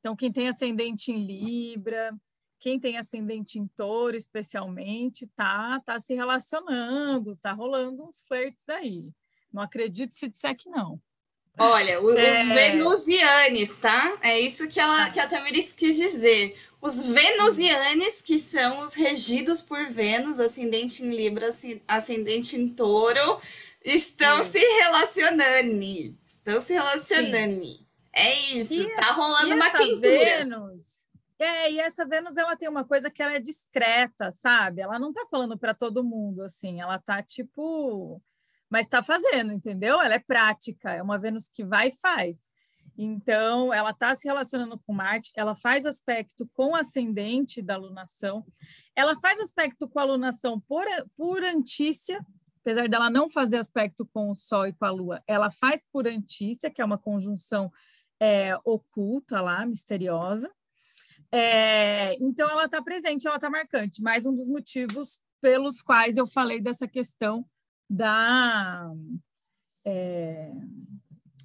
Então, 0.00 0.16
quem 0.16 0.32
tem 0.32 0.48
ascendente 0.48 1.12
em 1.12 1.24
Libra, 1.24 2.12
quem 2.58 2.78
tem 2.78 2.98
ascendente 2.98 3.58
em 3.58 3.66
Touro, 3.68 4.16
especialmente, 4.16 5.28
tá, 5.36 5.80
tá 5.80 5.98
se 6.00 6.14
relacionando, 6.14 7.36
tá 7.36 7.52
rolando 7.52 8.04
uns 8.04 8.20
flertes 8.26 8.68
aí. 8.68 9.08
Não 9.52 9.62
acredito 9.62 10.14
se 10.14 10.28
disser 10.28 10.56
que 10.56 10.68
não. 10.68 11.00
Olha, 11.58 12.00
os 12.00 12.16
é... 12.16 12.44
venusianes, 12.54 13.76
tá? 13.76 14.18
É 14.22 14.40
isso 14.40 14.66
que, 14.68 14.80
ela, 14.80 15.10
que 15.10 15.20
a 15.20 15.28
Tamiris 15.28 15.74
quis 15.74 15.96
dizer. 15.96 16.56
Os 16.82 17.06
venusianes, 17.06 18.20
que 18.20 18.36
são 18.36 18.80
os 18.80 18.94
regidos 18.94 19.62
por 19.62 19.86
Vênus, 19.86 20.40
ascendente 20.40 21.04
em 21.04 21.14
Libra, 21.14 21.48
ascendente 21.86 22.56
em 22.56 22.68
Touro, 22.68 23.40
estão 23.84 24.42
Sim. 24.42 24.50
se 24.50 24.58
relacionando. 24.58 26.18
Estão 26.26 26.60
se 26.60 26.72
relacionando. 26.72 27.64
Sim. 27.64 27.86
É 28.12 28.34
isso, 28.56 28.74
e 28.74 28.94
tá 28.96 29.12
rolando 29.12 29.54
uma 29.54 29.70
quentura. 29.70 30.00
Vênus, 30.00 30.84
é, 31.38 31.70
e 31.72 31.78
essa 31.78 32.04
Vênus, 32.04 32.36
ela 32.36 32.56
tem 32.56 32.68
uma 32.68 32.84
coisa 32.84 33.10
que 33.10 33.22
ela 33.22 33.32
é 33.32 33.40
discreta, 33.40 34.30
sabe? 34.32 34.82
Ela 34.82 34.98
não 34.98 35.12
tá 35.12 35.24
falando 35.30 35.56
para 35.56 35.72
todo 35.72 36.04
mundo, 36.04 36.42
assim. 36.42 36.80
Ela 36.80 36.98
tá, 36.98 37.22
tipo 37.22 38.20
mas 38.72 38.86
está 38.86 39.02
fazendo, 39.02 39.52
entendeu? 39.52 40.00
Ela 40.00 40.14
é 40.14 40.18
prática, 40.18 40.90
é 40.92 41.02
uma 41.02 41.18
Vênus 41.18 41.46
que 41.46 41.62
vai 41.62 41.88
e 41.88 41.94
faz. 41.94 42.40
Então, 42.96 43.72
ela 43.72 43.90
está 43.90 44.14
se 44.14 44.28
relacionando 44.28 44.78
com 44.78 44.92
Marte, 44.92 45.32
ela 45.34 45.54
faz 45.54 45.86
aspecto 45.86 46.48
com 46.52 46.74
ascendente 46.74 47.62
da 47.62 47.74
alunação, 47.74 48.44
ela 48.94 49.16
faz 49.16 49.40
aspecto 49.40 49.88
com 49.88 49.98
a 49.98 50.02
alunação 50.02 50.60
por, 50.60 50.84
por 51.16 51.42
antícia, 51.42 52.24
apesar 52.60 52.88
dela 52.88 53.10
não 53.10 53.30
fazer 53.30 53.56
aspecto 53.56 54.06
com 54.12 54.30
o 54.30 54.36
Sol 54.36 54.66
e 54.66 54.72
com 54.72 54.84
a 54.84 54.90
Lua, 54.90 55.22
ela 55.26 55.50
faz 55.50 55.84
por 55.90 56.06
antícia, 56.06 56.70
que 56.70 56.82
é 56.82 56.84
uma 56.84 56.98
conjunção 56.98 57.72
é, 58.20 58.56
oculta 58.64 59.40
lá, 59.40 59.64
misteriosa. 59.66 60.50
É, 61.30 62.14
então, 62.22 62.48
ela 62.48 62.66
está 62.66 62.82
presente, 62.82 63.26
ela 63.26 63.36
está 63.36 63.48
marcante. 63.48 64.02
Mais 64.02 64.26
um 64.26 64.34
dos 64.34 64.46
motivos 64.46 65.18
pelos 65.40 65.80
quais 65.80 66.18
eu 66.18 66.26
falei 66.26 66.60
dessa 66.60 66.86
questão 66.86 67.44
da, 67.88 68.92
é, 69.84 70.52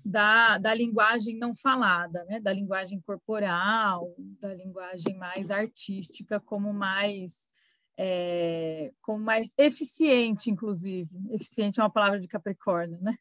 da, 0.07 0.57
da 0.57 0.73
linguagem 0.73 1.37
não 1.37 1.53
falada, 1.53 2.23
né? 2.25 2.39
da 2.39 2.53
linguagem 2.53 3.01
corporal, 3.01 4.15
da 4.39 4.53
linguagem 4.53 5.17
mais 5.17 5.51
artística, 5.51 6.39
como 6.39 6.71
mais, 6.71 7.35
é, 7.97 8.93
como 9.01 9.19
mais 9.19 9.51
eficiente, 9.57 10.49
inclusive. 10.49 11.09
Eficiente 11.31 11.81
é 11.81 11.83
uma 11.83 11.89
palavra 11.89 12.21
de 12.21 12.27
Capricórnio, 12.27 12.97
né? 13.01 13.17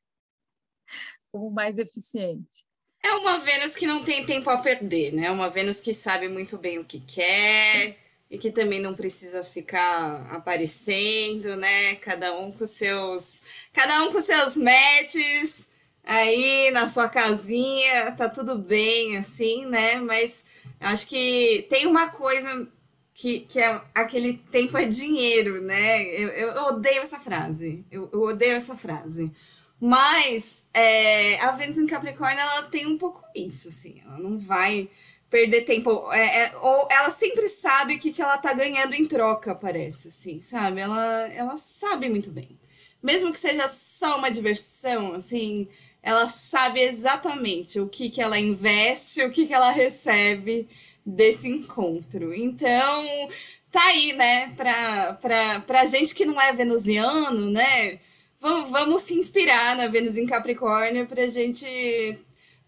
Como 1.33 1.51
mais 1.51 1.77
eficiente. 1.77 2.65
É 3.05 3.13
uma 3.15 3.39
Vênus 3.39 3.75
que 3.75 3.87
não 3.87 4.05
tem 4.05 4.25
tempo 4.25 4.49
a 4.49 4.59
perder, 4.59 5.13
né? 5.13 5.29
Uma 5.31 5.51
Vênus 5.51 5.81
que 5.81 5.93
sabe 5.93 6.29
muito 6.29 6.57
bem 6.57 6.79
o 6.79 6.85
que 6.85 7.01
quer, 7.01 7.99
e 8.31 8.39
que 8.39 8.53
também 8.53 8.81
não 8.81 8.95
precisa 8.95 9.43
ficar 9.43 10.33
aparecendo, 10.33 11.57
né? 11.57 11.97
Cada 11.97 12.39
um 12.39 12.53
com 12.53 12.67
seus, 12.67 13.43
cada 13.73 14.05
um 14.05 14.13
com 14.13 14.21
seus 14.21 14.57
matches 14.57 15.69
aí 16.07 16.71
na 16.71 16.89
sua 16.89 17.09
casinha, 17.09 18.13
tá 18.13 18.29
tudo 18.29 18.57
bem 18.57 19.19
assim, 19.19 19.67
né? 19.67 19.97
Mas 19.97 20.47
acho 20.81 21.09
que 21.09 21.67
tem 21.69 21.87
uma 21.87 22.09
coisa 22.09 22.69
que, 23.13 23.41
que 23.41 23.59
é 23.59 23.81
aquele 23.95 24.35
tempo 24.51 24.79
é 24.79 24.87
dinheiro, 24.87 25.61
né? 25.63 26.05
Eu, 26.05 26.29
eu 26.29 26.63
odeio 26.67 27.01
essa 27.01 27.19
frase. 27.19 27.85
Eu, 27.91 28.09
eu 28.13 28.23
odeio 28.23 28.53
essa 28.53 28.77
frase. 28.77 29.33
Mas 29.81 30.65
é, 30.73 31.39
a 31.41 31.51
Vênus 31.53 31.79
em 31.79 31.87
Capricórnio, 31.87 32.41
ela 32.41 32.63
tem 32.65 32.87
um 32.87 32.97
pouco 32.97 33.23
isso, 33.35 33.69
assim. 33.69 34.01
Ela 34.05 34.19
não 34.19 34.39
vai 34.39 34.89
perder 35.31 35.63
tempo. 35.63 36.11
É, 36.13 36.45
é, 36.45 36.57
ou 36.59 36.89
ela 36.91 37.11
sempre 37.11 37.49
sabe 37.49 37.95
o 37.95 37.99
que, 37.99 38.13
que 38.13 38.23
ela 38.23 38.39
tá 38.39 38.53
ganhando 38.53 38.95
em 38.95 39.07
troca, 39.07 39.55
parece, 39.55 40.09
assim, 40.09 40.41
sabe? 40.41 40.81
Ela, 40.81 41.29
ela 41.33 41.57
sabe 41.57 42.09
muito 42.09 42.31
bem. 42.31 42.59
Mesmo 43.03 43.33
que 43.33 43.41
seja 43.41 43.69
só 43.69 44.19
uma 44.19 44.31
diversão, 44.31 45.15
assim, 45.15 45.69
ela 46.07 46.29
sabe 46.29 46.81
exatamente 46.81 47.81
o 47.81 47.89
que, 47.89 48.09
que 48.09 48.23
ela 48.23 48.39
investe, 48.39 49.25
o 49.25 49.31
que, 49.31 49.45
que 49.45 49.53
ela 49.53 49.73
recebe 49.73 50.69
desse 51.05 51.49
encontro. 51.49 52.33
Então, 52.33 53.29
tá 53.73 53.83
aí, 53.87 54.13
né, 54.13 54.53
pra, 54.57 55.15
pra, 55.15 55.61
pra 55.63 55.85
gente 55.85 56.15
que 56.15 56.25
não 56.25 56.41
é 56.41 56.53
venusiano, 56.53 57.51
né? 57.51 57.99
Vamos, 58.39 58.71
vamos 58.71 59.03
se 59.03 59.15
inspirar 59.15 59.75
na 59.75 59.89
Vênus 59.89 60.17
em 60.17 60.27
Capricórnio 60.27 61.07
pra 61.07 61.27
gente 61.27 61.67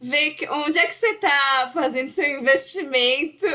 ver 0.00 0.36
onde 0.50 0.76
é 0.76 0.86
que 0.88 0.94
você 0.94 1.10
está 1.10 1.70
fazendo 1.72 2.10
seu 2.10 2.40
investimento, 2.40 3.46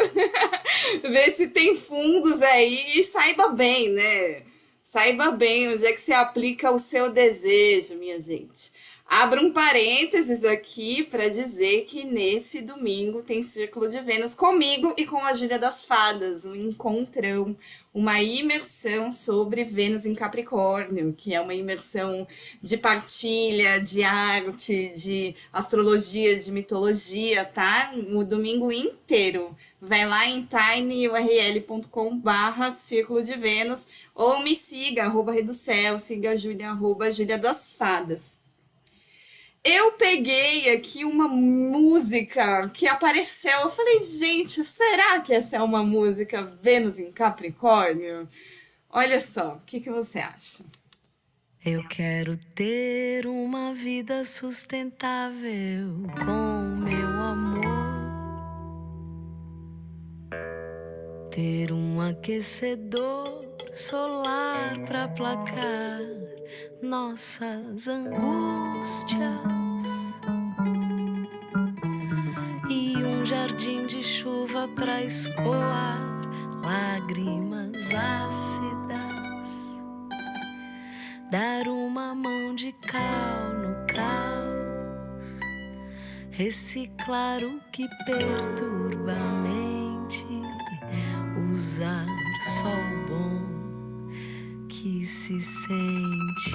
ver 1.12 1.30
se 1.32 1.48
tem 1.48 1.76
fundos 1.76 2.42
aí 2.42 3.00
e 3.00 3.04
saiba 3.04 3.50
bem, 3.50 3.90
né? 3.90 4.44
Saiba 4.82 5.32
bem 5.32 5.74
onde 5.74 5.86
é 5.86 5.92
que 5.92 6.00
você 6.00 6.14
aplica 6.14 6.72
o 6.72 6.80
seu 6.80 7.12
desejo, 7.12 7.96
minha 7.96 8.22
gente. 8.22 8.72
Abro 9.16 9.46
um 9.46 9.52
parênteses 9.52 10.44
aqui 10.44 11.04
para 11.04 11.30
dizer 11.30 11.86
que 11.86 12.04
nesse 12.04 12.62
domingo 12.62 13.22
tem 13.22 13.44
Círculo 13.44 13.88
de 13.88 14.00
Vênus 14.00 14.34
comigo 14.34 14.92
e 14.98 15.06
com 15.06 15.18
a 15.18 15.36
Júlia 15.36 15.60
das 15.60 15.86
Fadas, 15.86 16.46
um 16.46 16.56
encontrão, 16.56 17.56
uma 17.94 18.20
imersão 18.24 19.12
sobre 19.12 19.64
Vênus 19.64 20.08
em 20.08 20.16
Capricórnio, 20.16 21.14
que 21.16 21.32
é 21.32 21.40
uma 21.40 21.54
imersão 21.54 22.28
de 22.60 22.76
partilha, 22.76 23.80
de 23.80 24.04
arte, 24.04 24.92
de 24.96 25.36
astrologia, 25.54 26.40
de 26.40 26.52
mitologia, 26.52 27.46
tá? 27.46 27.94
O 28.16 28.24
domingo 28.24 28.72
inteiro. 28.72 29.56
Vai 29.80 30.08
lá 30.08 30.26
em 30.26 30.44
tinyurl.com 30.44 32.18
barra 32.18 32.72
Círculo 32.72 33.22
de 33.22 33.36
Vênus 33.36 33.88
ou 34.16 34.42
me 34.42 34.56
siga, 34.56 35.04
arroba 35.04 35.32
Reducel, 35.32 36.00
siga 36.00 36.32
a 36.32 36.36
Júlia, 36.36 36.72
arroba 36.72 37.12
Júlia 37.12 37.38
das 37.38 37.68
Fadas. 37.68 38.43
Eu 39.66 39.94
peguei 39.94 40.76
aqui 40.76 41.06
uma 41.06 41.26
música 41.26 42.68
que 42.70 42.86
apareceu. 42.86 43.62
Eu 43.62 43.70
falei, 43.70 44.04
gente, 44.04 44.62
será 44.66 45.22
que 45.22 45.34
essa 45.34 45.56
é 45.56 45.62
uma 45.62 45.82
música 45.82 46.44
Vênus 46.62 47.00
em 47.00 47.10
Capricórnio? 47.10 48.28
Olha 48.90 49.22
só, 49.22 49.54
o 49.54 49.66
que, 49.66 49.80
que 49.80 49.90
você 49.90 50.20
acha? 50.20 50.66
Eu 51.66 51.88
quero 51.88 52.36
ter 52.54 53.26
uma 53.26 53.74
vida 53.74 54.26
sustentável 54.26 56.10
com 56.26 56.76
meu 56.84 57.08
amor. 57.08 57.64
Ter 61.32 61.72
um 61.72 62.02
aquecedor 62.02 63.53
solar 63.74 64.78
para 64.86 65.06
aplacar 65.06 66.00
nossas 66.82 67.88
angústias. 67.88 69.32
E 72.70 72.96
um 72.98 73.26
jardim 73.26 73.88
de 73.88 74.04
chuva 74.04 74.68
para 74.76 75.02
escoar 75.04 76.00
lágrimas 76.64 77.76
ácidas. 77.96 79.80
Dar 81.32 81.68
uma 81.68 82.14
mão 82.14 82.54
de 82.56 82.72
cal 82.74 83.54
no 83.56 83.88
caos. 83.88 85.28
Reciclar 86.30 87.44
o 87.44 87.60
que 87.72 87.88
perturba 88.06 89.14
a 89.14 89.42
mente. 89.42 90.26
Usar 91.52 92.06
bom 92.74 92.93
que 94.84 95.06
se 95.06 95.40
sente. 95.40 96.52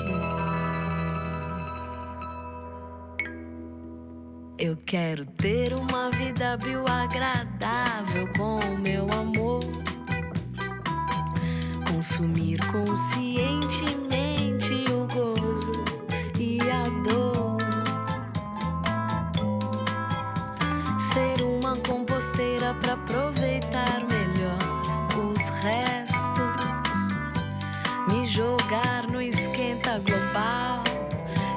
Eu 4.59 4.77
quero 4.85 5.25
ter 5.25 5.73
uma 5.73 6.11
vida 6.11 6.59
bioagradável 6.59 8.29
com 8.37 8.59
o 8.59 8.79
meu 8.81 9.07
amor. 9.19 9.61
Consumir 11.91 12.61
conscientemente 12.71 14.75
o 14.93 15.07
gozo 15.07 15.73
e 16.39 16.59
a 16.71 16.83
dor. 17.09 17.57
Ser 20.99 21.43
uma 21.43 21.75
composteira 21.77 22.75
para 22.75 22.93
aproveitar 22.93 23.58
jogar 28.39 29.09
no 29.11 29.21
esquenta 29.21 29.99
global 29.99 30.85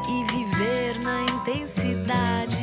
e 0.09 0.23
viver 0.33 0.97
na 1.03 1.21
intensidade 1.21 2.57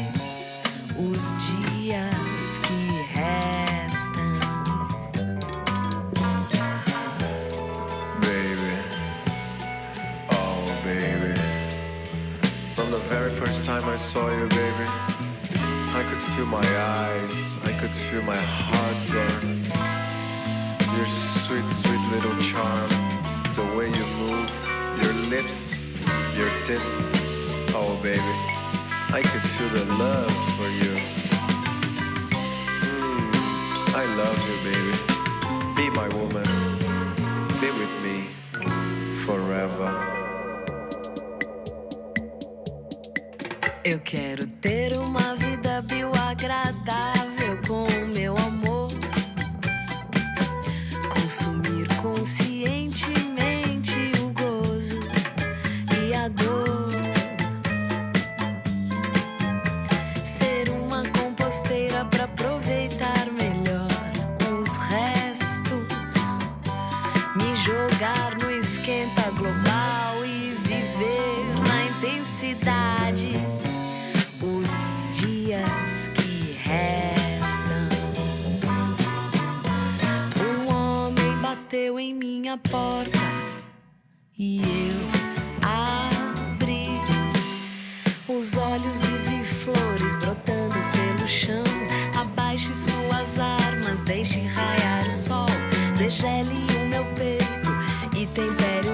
os 0.99 1.33
dias 1.39 2.59
que 2.65 2.81
restam. 3.15 4.25
Baby, 8.21 8.75
oh 10.33 10.67
baby. 10.83 11.35
From 12.75 12.91
the 12.91 12.99
very 13.09 13.31
first 13.31 13.65
time 13.65 13.85
I 13.89 13.97
saw 13.97 14.29
you, 14.31 14.49
baby, 14.49 14.89
I 15.95 16.03
could 16.11 16.25
feel 16.35 16.47
my 16.47 16.69
eyes, 17.07 17.57
I 17.63 17.73
could 17.79 17.95
feel 17.95 18.23
my 18.23 18.35
heart 18.37 18.97
burn. 19.13 19.63
Your 20.97 21.07
sweet, 21.07 21.69
sweet 21.69 22.01
little 22.11 22.37
charm, 22.43 22.98
lips, 25.49 25.79
your 26.37 26.51
tits, 26.65 27.13
oh 27.75 27.99
baby, 28.03 28.35
I 29.11 29.21
could 29.23 29.47
feel 29.57 29.69
the 29.71 29.85
love 29.95 30.35
for 30.57 30.69
you. 30.81 30.93
Mm, 32.93 33.33
I 33.95 34.05
love 34.21 34.39
you, 34.49 34.57
baby. 34.69 34.95
Be 35.77 35.87
my 35.97 36.09
woman 36.19 36.47
be 37.61 37.71
with 37.81 37.95
me 38.05 38.17
forever. 39.25 39.91
Eu 43.85 43.99
quero 44.01 44.47
ter 44.61 44.78
e 98.39 98.47
tempere 98.47 98.88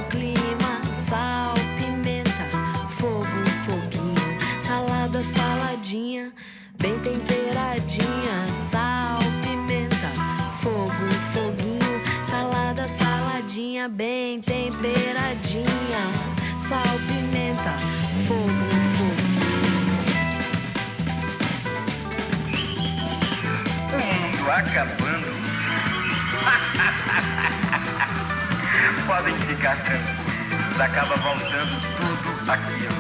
Podem 29.07 29.39
ficar 29.41 29.77
tranquilos. 29.83 30.81
Acaba 30.81 31.15
voltando 31.17 31.79
tudo 31.97 32.51
aquilo. 32.51 32.95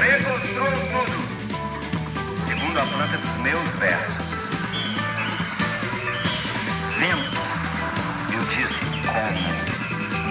Reconstruam 0.00 0.70
tudo. 0.92 1.18
Segundo 2.46 2.78
a 2.78 2.86
planta 2.86 3.18
dos 3.18 3.36
meus 3.38 3.72
versos. 3.74 4.52
Vento, 6.96 7.40
eu 8.32 8.42
disse 8.46 8.84
como. 9.04 9.72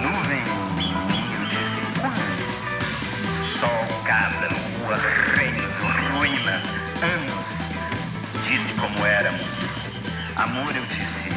Nuvem, 0.00 0.42
eu 1.34 1.46
disse 1.48 1.80
quando. 2.00 2.22
Sol, 3.60 4.02
casa, 4.04 4.48
lua, 4.48 4.96
reinos, 5.36 5.74
ruínas, 6.14 6.64
anos. 7.02 8.46
Disse 8.48 8.72
como 8.74 9.04
éramos. 9.04 9.42
Amor, 10.36 10.74
eu 10.74 10.84
disse 10.86 11.30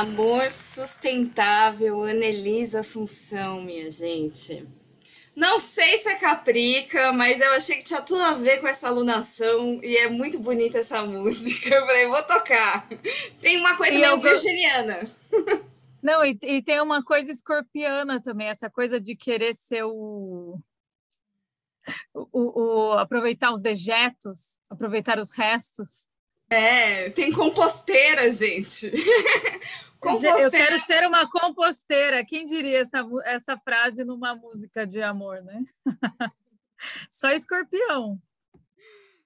Amor 0.00 0.52
sustentável, 0.52 2.02
Anelisa 2.04 2.80
Assunção, 2.80 3.60
minha 3.62 3.90
gente. 3.90 4.66
Não 5.36 5.58
sei 5.58 5.96
se 5.96 6.08
é 6.08 6.16
caprica, 6.16 7.12
mas 7.12 7.40
eu 7.40 7.50
achei 7.52 7.76
que 7.76 7.84
tinha 7.84 8.02
tudo 8.02 8.20
a 8.22 8.34
ver 8.34 8.60
com 8.60 8.66
essa 8.68 8.88
alunação 8.88 9.78
e 9.82 9.96
é 9.96 10.08
muito 10.08 10.38
bonita 10.38 10.78
essa 10.78 11.02
música. 11.06 11.74
Eu 11.74 11.86
falei, 11.86 12.06
vou 12.06 12.22
tocar. 12.24 12.88
Tem 13.40 13.58
uma 13.58 13.76
coisa 13.76 13.94
E 13.94 13.98
meio 14.00 14.12
eu 14.12 14.18
virginiana. 14.20 15.10
Não, 16.02 16.24
e, 16.24 16.36
e 16.42 16.62
tem 16.62 16.80
uma 16.80 17.04
coisa 17.04 17.30
escorpiana 17.30 18.20
também, 18.22 18.48
essa 18.48 18.70
coisa 18.70 18.98
de 19.00 19.14
querer 19.14 19.54
ser 19.54 19.84
o, 19.84 20.58
o, 22.14 22.28
o- 22.32 22.92
aproveitar 22.98 23.52
os 23.52 23.60
dejetos, 23.60 24.58
aproveitar 24.70 25.18
os 25.18 25.32
restos. 25.32 25.88
É, 26.50 27.10
tem 27.10 27.30
composteira, 27.32 28.30
gente. 28.32 28.90
Eu 30.02 30.12
composteira. 30.12 30.50
quero 30.50 30.78
ser 30.80 31.06
uma 31.06 31.30
composteira. 31.30 32.24
Quem 32.24 32.46
diria 32.46 32.78
essa, 32.78 33.06
essa 33.24 33.56
frase 33.58 34.02
numa 34.02 34.34
música 34.34 34.86
de 34.86 35.02
amor, 35.02 35.42
né? 35.42 35.62
Só 37.10 37.30
escorpião. 37.30 38.18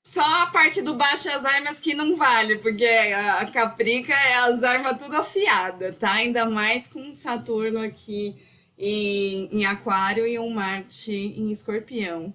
Só 0.02 0.20
a 0.42 0.46
parte 0.48 0.82
do 0.82 0.94
baixo 0.94 1.30
as 1.30 1.44
armas 1.44 1.80
que 1.80 1.94
não 1.94 2.14
vale, 2.14 2.58
porque 2.58 2.84
a, 2.84 3.40
a 3.40 3.50
Caprica 3.50 4.12
é 4.12 4.34
as 4.34 4.62
armas 4.62 5.02
tudo 5.02 5.16
afiada, 5.16 5.92
tá? 5.92 6.12
Ainda 6.12 6.44
mais 6.44 6.86
com 6.86 7.14
Saturno 7.14 7.80
aqui 7.80 8.36
em, 8.76 9.48
em 9.50 9.64
Aquário 9.64 10.26
e 10.26 10.38
um 10.38 10.50
Marte 10.50 11.12
em 11.12 11.50
Escorpião. 11.50 12.34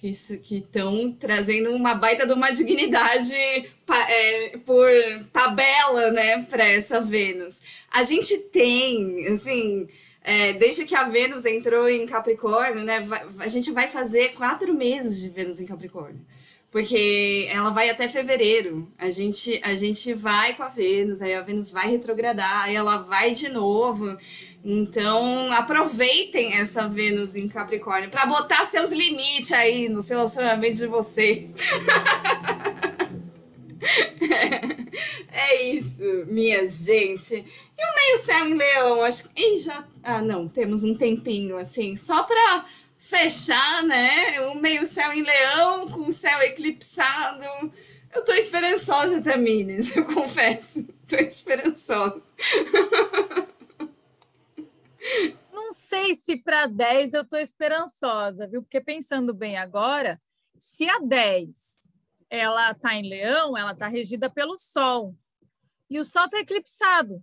Que 0.00 0.08
estão 0.56 1.12
trazendo 1.12 1.70
uma 1.72 1.94
baita 1.94 2.26
de 2.26 2.32
uma 2.32 2.50
dignidade 2.50 3.34
é, 3.34 4.56
por 4.64 4.88
tabela, 5.30 6.10
né, 6.10 6.42
para 6.48 6.64
essa 6.64 7.02
Vênus. 7.02 7.60
A 7.90 8.02
gente 8.02 8.38
tem, 8.38 9.26
assim, 9.26 9.86
é, 10.24 10.54
desde 10.54 10.86
que 10.86 10.94
a 10.94 11.04
Vênus 11.04 11.44
entrou 11.44 11.86
em 11.86 12.06
Capricórnio, 12.06 12.82
né, 12.82 13.00
vai- 13.00 13.26
a 13.40 13.48
gente 13.48 13.70
vai 13.72 13.88
fazer 13.88 14.30
quatro 14.32 14.72
meses 14.72 15.20
de 15.20 15.28
Vênus 15.28 15.60
em 15.60 15.66
Capricórnio. 15.66 16.24
Porque 16.70 17.48
ela 17.50 17.70
vai 17.70 17.90
até 17.90 18.08
fevereiro. 18.08 18.88
A 18.96 19.10
gente, 19.10 19.60
a 19.62 19.74
gente 19.74 20.14
vai 20.14 20.54
com 20.54 20.62
a 20.62 20.68
Vênus, 20.68 21.20
aí 21.20 21.34
a 21.34 21.42
Vênus 21.42 21.72
vai 21.72 21.90
retrogradar, 21.90 22.62
aí 22.62 22.76
ela 22.76 22.98
vai 22.98 23.32
de 23.34 23.48
novo. 23.48 24.16
Então, 24.62 25.50
aproveitem 25.52 26.54
essa 26.54 26.86
Vênus 26.86 27.34
em 27.34 27.48
Capricórnio 27.48 28.10
para 28.10 28.26
botar 28.26 28.64
seus 28.66 28.92
limites 28.92 29.52
aí 29.52 29.88
nos 29.88 30.08
relacionamentos 30.08 30.78
de 30.78 30.86
vocês. 30.86 31.50
É 35.32 35.62
isso, 35.64 36.02
minha 36.26 36.66
gente. 36.68 37.34
E 37.34 37.84
o 37.84 37.94
meio 37.94 38.18
céu 38.18 38.46
em 38.46 38.54
leão, 38.54 39.02
acho 39.02 39.28
que. 39.30 39.58
Já. 39.58 39.84
Ah, 40.02 40.20
não, 40.20 40.48
temos 40.48 40.84
um 40.84 40.94
tempinho 40.94 41.56
assim, 41.56 41.96
só 41.96 42.24
para 42.24 42.66
fechar, 42.98 43.82
né? 43.84 44.40
O 44.52 44.54
meio 44.56 44.86
céu 44.86 45.12
em 45.12 45.22
leão 45.22 45.88
com 45.88 46.08
o 46.08 46.12
céu 46.12 46.40
eclipsado. 46.42 47.72
Eu 48.14 48.24
tô 48.24 48.32
esperançosa, 48.32 49.22
Tamires, 49.22 49.94
eu 49.96 50.04
confesso. 50.04 50.86
Tô 51.08 51.16
esperançosa. 51.16 52.20
Não 55.52 55.72
sei 55.72 56.14
se 56.14 56.36
para 56.36 56.66
10 56.66 57.14
eu 57.14 57.22
estou 57.22 57.38
esperançosa, 57.38 58.46
viu? 58.46 58.62
Porque 58.62 58.80
pensando 58.80 59.32
bem 59.34 59.56
agora, 59.56 60.20
se 60.58 60.88
a 60.88 60.98
10 60.98 61.48
ela 62.28 62.70
está 62.70 62.94
em 62.94 63.08
leão, 63.08 63.56
ela 63.56 63.72
está 63.72 63.88
regida 63.88 64.30
pelo 64.30 64.56
Sol. 64.56 65.14
E 65.88 65.98
o 65.98 66.04
Sol 66.04 66.26
está 66.26 66.38
eclipsado. 66.38 67.22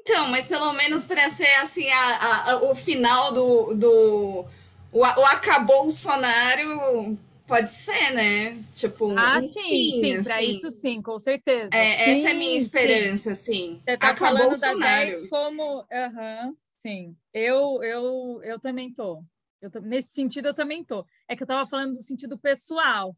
Então, 0.00 0.28
mas 0.28 0.46
pelo 0.46 0.72
menos 0.74 1.06
para 1.06 1.28
ser 1.30 1.48
assim 1.62 1.88
a, 1.90 2.16
a- 2.16 2.50
a- 2.52 2.56
o 2.70 2.74
final 2.74 3.32
do, 3.32 3.74
do 3.74 4.46
o, 4.92 5.00
o 5.00 5.26
acabou 5.26 5.86
o 5.86 5.90
sonário 5.90 7.18
pode 7.46 7.70
ser, 7.70 8.12
né? 8.12 8.62
Tipo, 8.74 9.06
Ah, 9.14 9.40
um 9.40 9.48
sim, 9.52 9.90
fim, 9.90 9.90
sim, 9.92 10.20
para 10.22 10.42
assim. 10.42 10.50
isso 10.50 10.70
sim, 10.70 11.00
com 11.02 11.18
certeza. 11.18 11.72
É, 11.72 12.10
essa 12.10 12.28
é 12.28 12.32
a 12.32 12.34
Sim, 12.34 12.38
minha 12.38 12.56
sim. 12.56 12.56
esperança, 12.56 13.32
assim. 13.32 13.82
Você 13.86 13.98
tá 13.98 14.14
Acabou 14.14 14.16
falando 14.16 14.54
o 14.54 14.58
da 14.58 14.74
10 14.74 15.22
sonário. 15.22 15.28
como. 15.28 15.86
Aham, 15.92 16.56
sim. 16.78 17.16
Eu, 17.32 17.82
eu, 17.82 18.40
eu 18.44 18.60
também 18.60 18.92
tô. 18.92 19.24
Eu 19.60 19.70
tô- 19.70 19.80
Nesse 19.80 20.12
sentido, 20.12 20.48
eu 20.48 20.54
também 20.54 20.84
tô. 20.84 21.06
É 21.28 21.36
que 21.36 21.42
eu 21.42 21.46
estava 21.46 21.66
falando 21.68 21.94
do 21.94 22.02
sentido 22.02 22.38
pessoal. 22.38 23.16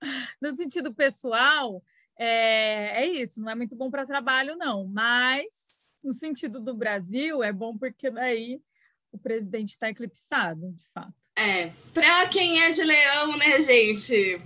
No 0.40 0.56
sentido 0.56 0.94
pessoal, 0.94 1.82
é, 2.18 3.02
é 3.04 3.06
isso, 3.06 3.40
não 3.40 3.50
é 3.50 3.54
muito 3.54 3.76
bom 3.76 3.90
para 3.90 4.06
trabalho, 4.06 4.56
não. 4.56 4.86
Mas 4.86 5.46
no 6.02 6.12
sentido 6.12 6.60
do 6.60 6.74
Brasil, 6.76 7.42
é 7.42 7.52
bom 7.52 7.76
porque 7.76 8.08
aí 8.18 8.60
o 9.12 9.18
presidente 9.18 9.70
está 9.70 9.88
eclipsado, 9.90 10.72
de 10.72 10.88
fato. 10.90 11.27
É, 11.38 11.70
pra 11.94 12.26
quem 12.26 12.60
é 12.60 12.72
de 12.72 12.82
leão, 12.82 13.36
né, 13.36 13.60
gente? 13.60 14.40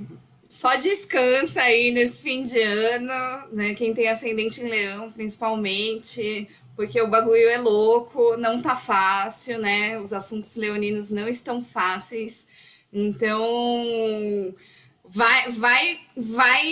Só 0.47 0.77
descansa 0.77 1.63
aí 1.63 1.91
nesse 1.91 2.21
fim 2.21 2.43
de 2.43 2.61
ano, 2.61 3.49
né? 3.51 3.75
Quem 3.75 3.95
tem 3.95 4.09
ascendente 4.09 4.61
em 4.61 4.69
leão, 4.69 5.11
principalmente, 5.11 6.47
porque 6.77 7.01
o 7.01 7.09
bagulho 7.09 7.49
é 7.49 7.57
louco, 7.57 8.37
não 8.37 8.61
tá 8.61 8.77
fácil, 8.77 9.59
né? 9.59 9.99
Os 9.99 10.13
assuntos 10.13 10.55
leoninos 10.57 11.09
não 11.09 11.27
estão 11.27 11.65
fáceis. 11.65 12.47
Então, 12.93 14.55
vai, 15.13 15.51
vai, 15.53 16.01
vai 16.17 16.67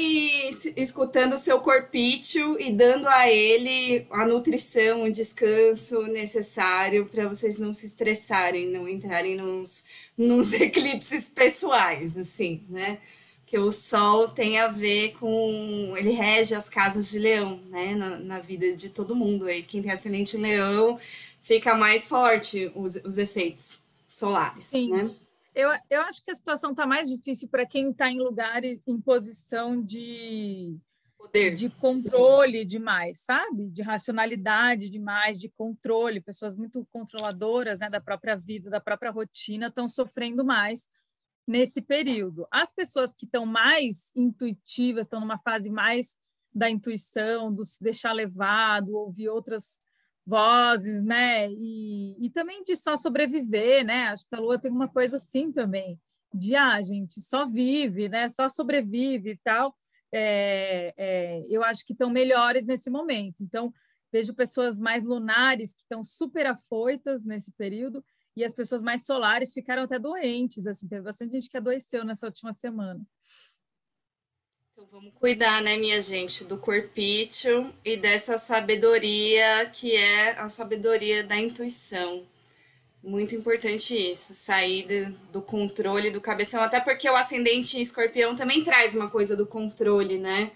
escutando 0.76 1.34
o 1.34 1.38
seu 1.38 1.60
corpício 1.60 2.58
e 2.58 2.72
dando 2.72 3.06
a 3.06 3.28
ele 3.28 4.06
a 4.10 4.26
nutrição, 4.26 5.02
o 5.02 5.12
descanso 5.12 6.02
necessário 6.04 7.04
para 7.06 7.28
vocês 7.28 7.58
não 7.58 7.72
se 7.72 7.84
estressarem, 7.84 8.68
não 8.68 8.88
entrarem 8.88 9.36
nos, 9.36 9.84
nos 10.20 10.52
eclipses 10.54 11.28
pessoais, 11.28 12.16
assim, 12.16 12.64
né? 12.68 12.98
Que 13.46 13.58
o 13.58 13.72
Sol 13.72 14.28
tem 14.28 14.58
a 14.58 14.68
ver 14.68 15.14
com. 15.18 15.94
Ele 15.96 16.10
rege 16.10 16.54
as 16.54 16.68
casas 16.68 17.10
de 17.10 17.18
leão, 17.18 17.60
né? 17.68 17.94
Na, 17.94 18.18
na 18.18 18.38
vida 18.38 18.72
de 18.74 18.90
todo 18.90 19.16
mundo. 19.16 19.46
Aí 19.46 19.62
quem 19.62 19.82
tem 19.82 19.90
ascendente 19.90 20.36
leão 20.36 20.98
fica 21.40 21.74
mais 21.74 22.06
forte 22.06 22.70
os, 22.74 22.96
os 22.96 23.18
efeitos 23.18 23.84
solares, 24.06 24.66
Sim. 24.66 24.90
né? 24.90 25.10
Eu, 25.52 25.68
eu 25.90 26.00
acho 26.02 26.24
que 26.24 26.30
a 26.30 26.34
situação 26.34 26.70
está 26.70 26.86
mais 26.86 27.08
difícil 27.08 27.48
para 27.48 27.66
quem 27.66 27.90
está 27.90 28.08
em 28.08 28.18
lugares 28.18 28.80
em 28.86 29.00
posição 29.00 29.82
de, 29.82 30.76
Poder. 31.20 31.54
de 31.54 31.68
controle 31.68 32.64
demais, 32.64 33.20
sabe? 33.20 33.68
De 33.70 33.82
racionalidade 33.82 34.88
demais, 34.88 35.38
de 35.38 35.48
controle. 35.48 36.20
Pessoas 36.20 36.56
muito 36.56 36.86
controladoras 36.90 37.78
né, 37.78 37.90
da 37.90 38.00
própria 38.00 38.36
vida, 38.36 38.70
da 38.70 38.80
própria 38.80 39.10
rotina, 39.10 39.66
estão 39.66 39.88
sofrendo 39.88 40.44
mais 40.44 40.88
nesse 41.46 41.82
período. 41.82 42.46
As 42.50 42.72
pessoas 42.72 43.12
que 43.12 43.26
estão 43.26 43.44
mais 43.44 44.10
intuitivas, 44.16 45.06
estão 45.06 45.20
numa 45.20 45.38
fase 45.38 45.70
mais 45.70 46.16
da 46.54 46.68
intuição, 46.68 47.52
do 47.52 47.64
se 47.64 47.82
deixar 47.82 48.12
levar, 48.12 48.80
do 48.80 48.96
ouvir 48.96 49.28
outras 49.28 49.78
vozes, 50.26 51.02
né? 51.02 51.50
E, 51.50 52.16
e 52.24 52.30
também 52.30 52.62
de 52.62 52.76
só 52.76 52.96
sobreviver, 52.96 53.84
né? 53.84 54.08
Acho 54.08 54.26
que 54.28 54.34
a 54.34 54.40
Lua 54.40 54.58
tem 54.58 54.70
uma 54.70 54.88
coisa 54.88 55.16
assim 55.16 55.52
também, 55.52 56.00
de 56.32 56.54
ah, 56.54 56.80
gente, 56.82 57.20
só 57.20 57.46
vive, 57.46 58.08
né? 58.08 58.28
Só 58.28 58.48
sobrevive 58.48 59.30
e 59.30 59.36
tal. 59.38 59.74
É, 60.12 60.94
é, 60.96 61.42
eu 61.48 61.62
acho 61.62 61.84
que 61.84 61.92
estão 61.92 62.10
melhores 62.10 62.64
nesse 62.64 62.90
momento. 62.90 63.42
Então, 63.42 63.72
vejo 64.12 64.34
pessoas 64.34 64.78
mais 64.78 65.04
lunares 65.04 65.72
que 65.72 65.82
estão 65.82 66.02
super 66.02 66.46
afoitas 66.46 67.24
nesse 67.24 67.52
período 67.52 68.04
e 68.36 68.44
as 68.44 68.52
pessoas 68.52 68.82
mais 68.82 69.04
solares 69.04 69.52
ficaram 69.52 69.82
até 69.82 69.98
doentes, 69.98 70.66
assim, 70.66 70.88
teve 70.88 71.02
bastante 71.02 71.32
gente 71.32 71.48
que 71.48 71.56
adoeceu 71.56 72.04
nessa 72.04 72.26
última 72.26 72.52
semana. 72.52 73.00
Então 74.72 74.86
vamos 74.86 75.12
cuidar, 75.14 75.60
né, 75.62 75.76
minha 75.76 76.00
gente, 76.00 76.44
do 76.44 76.56
corpício 76.56 77.72
e 77.84 77.96
dessa 77.96 78.38
sabedoria 78.38 79.68
que 79.70 79.94
é 79.94 80.38
a 80.38 80.48
sabedoria 80.48 81.22
da 81.22 81.36
intuição. 81.36 82.26
Muito 83.02 83.34
importante 83.34 83.94
isso, 83.94 84.34
sair 84.34 84.86
do, 84.86 85.16
do 85.32 85.42
controle 85.42 86.10
do 86.10 86.20
cabeção, 86.20 86.62
até 86.62 86.80
porque 86.80 87.08
o 87.08 87.16
ascendente 87.16 87.80
escorpião 87.80 88.36
também 88.36 88.62
traz 88.62 88.94
uma 88.94 89.08
coisa 89.08 89.34
do 89.34 89.46
controle, 89.46 90.18
né? 90.18 90.50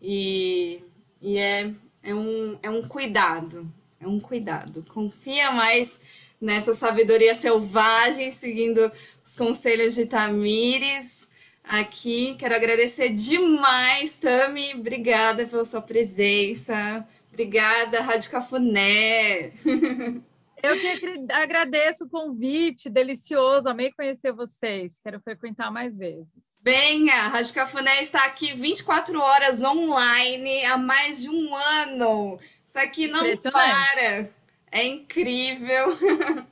E, 0.00 0.82
e 1.20 1.36
é, 1.36 1.70
é, 2.02 2.14
um, 2.14 2.56
é 2.62 2.70
um 2.70 2.80
cuidado, 2.82 3.68
é 4.00 4.06
um 4.06 4.20
cuidado. 4.20 4.84
Confia 4.88 5.50
mais 5.50 6.00
nessa 6.40 6.72
sabedoria 6.72 7.34
selvagem, 7.34 8.30
seguindo 8.30 8.90
os 9.24 9.34
conselhos 9.34 9.96
de 9.96 10.06
Tamires 10.06 11.28
aqui. 11.64 12.36
Quero 12.38 12.54
agradecer 12.54 13.10
demais, 13.10 14.16
Tami. 14.16 14.74
Obrigada 14.74 15.44
pela 15.44 15.64
sua 15.64 15.82
presença. 15.82 17.06
Obrigada, 17.32 18.00
Rádio 18.00 18.30
Cafuné. 18.30 19.52
Eu 20.62 20.78
que 20.78 21.32
agradeço 21.32 22.04
o 22.04 22.08
convite, 22.08 22.90
delicioso, 22.90 23.68
amei 23.68 23.92
conhecer 23.92 24.32
vocês, 24.32 24.92
quero 25.02 25.20
frequentar 25.20 25.70
mais 25.70 25.96
vezes. 25.96 26.28
Venha, 26.62 27.14
a 27.14 27.28
Rádio 27.28 27.54
Cafuné 27.54 28.00
está 28.00 28.24
aqui 28.26 28.52
24 28.52 29.18
horas 29.18 29.62
online 29.62 30.64
há 30.66 30.76
mais 30.76 31.22
de 31.22 31.30
um 31.30 31.54
ano, 31.54 32.38
Isso 32.66 32.78
aqui 32.78 33.08
não 33.08 33.24
para. 33.50 34.28
É 34.70 34.84
incrível. 34.84 35.86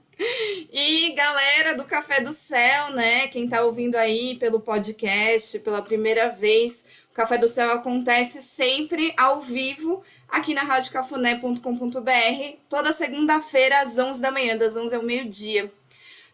E 0.72 1.12
galera 1.12 1.76
do 1.76 1.84
Café 1.84 2.20
do 2.20 2.32
Céu, 2.32 2.90
né? 2.90 3.28
Quem 3.28 3.48
tá 3.48 3.62
ouvindo 3.62 3.94
aí 3.94 4.34
pelo 4.34 4.59
podcast 4.59 5.61
pela 5.61 5.80
primeira 5.80 6.28
vez, 6.28 6.86
o 7.12 7.14
Café 7.14 7.38
do 7.38 7.46
Céu 7.46 7.70
acontece 7.70 8.42
sempre 8.42 9.14
ao 9.16 9.40
vivo 9.40 10.02
aqui 10.28 10.54
na 10.54 10.62
radiocafuné.com.br, 10.62 12.56
toda 12.68 12.92
segunda-feira 12.92 13.80
às 13.80 13.98
11 13.98 14.20
da 14.20 14.30
manhã, 14.30 14.56
das 14.56 14.76
11 14.76 14.94
ao 14.94 15.02
meio-dia. 15.02 15.72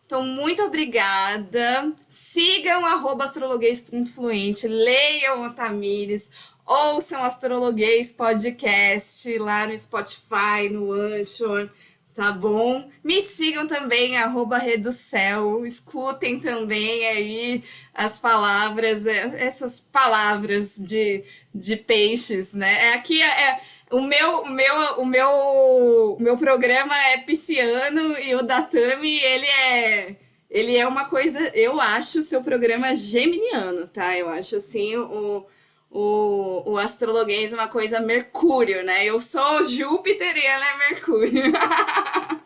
Então, 0.07 0.23
muito 0.23 0.63
obrigada. 0.63 1.93
Sigam 2.09 2.85
arroba 2.85 3.25
astrologuês.fluente, 3.25 4.69
leiam 4.69 5.45
a 5.45 5.51
Tamires, 5.51 6.31
ouçam 6.67 7.23
Astrologuês 7.23 8.13
Podcast 8.13 9.39
lá 9.39 9.67
no 9.67 9.79
Spotify, 9.79 10.69
no 10.71 10.93
Anchor, 10.93 11.71
tá 12.15 12.33
bom? 12.33 12.89
Me 13.03 13.21
sigam 13.21 13.67
também, 13.67 14.17
arroba 14.17 14.59
Reducel, 14.59 15.67
escutem 15.67 16.39
também 16.39 17.07
aí 17.07 17.65
as 17.95 18.19
palavras, 18.19 19.07
é, 19.07 19.45
essas 19.45 19.81
palavras 19.81 20.75
de, 20.77 21.25
de 21.55 21.77
peixes, 21.77 22.53
né? 22.55 22.91
É, 22.91 22.95
Aqui 22.95 23.21
é, 23.21 23.27
é- 23.51 23.61
o 23.95 24.03
meu, 24.03 24.43
o 24.43 24.51
meu, 24.51 24.75
o 24.99 25.07
meu, 25.07 25.31
o 26.19 26.23
meu 26.23 26.37
programa 26.37 26.97
é 27.09 27.19
pisciano 27.19 28.19
e 28.19 28.35
o 28.35 28.43
da 28.43 28.63
Tami, 28.63 29.19
ele 29.21 29.47
é, 29.47 30.17
ele 30.51 30.77
é 30.77 30.87
uma 30.87 31.05
coisa, 31.05 31.39
eu 31.55 31.81
acho 31.81 32.19
o 32.19 32.23
seu 32.23 32.43
programa 32.43 32.95
geminiano, 32.95 33.87
tá? 33.87 34.17
Eu 34.19 34.29
acho 34.29 34.57
assim, 34.57 34.97
o, 34.97 35.47
o, 35.91 36.73
o 36.73 36.79
astrologuês 36.79 37.53
uma 37.53 37.69
coisa 37.69 38.01
Mercúrio, 38.01 38.85
né? 38.85 39.05
Eu 39.05 39.21
sou 39.21 39.65
Júpiter 39.65 40.37
e 40.37 40.45
ela 40.45 40.67
é 40.67 40.91
Mercúrio. 40.91 41.53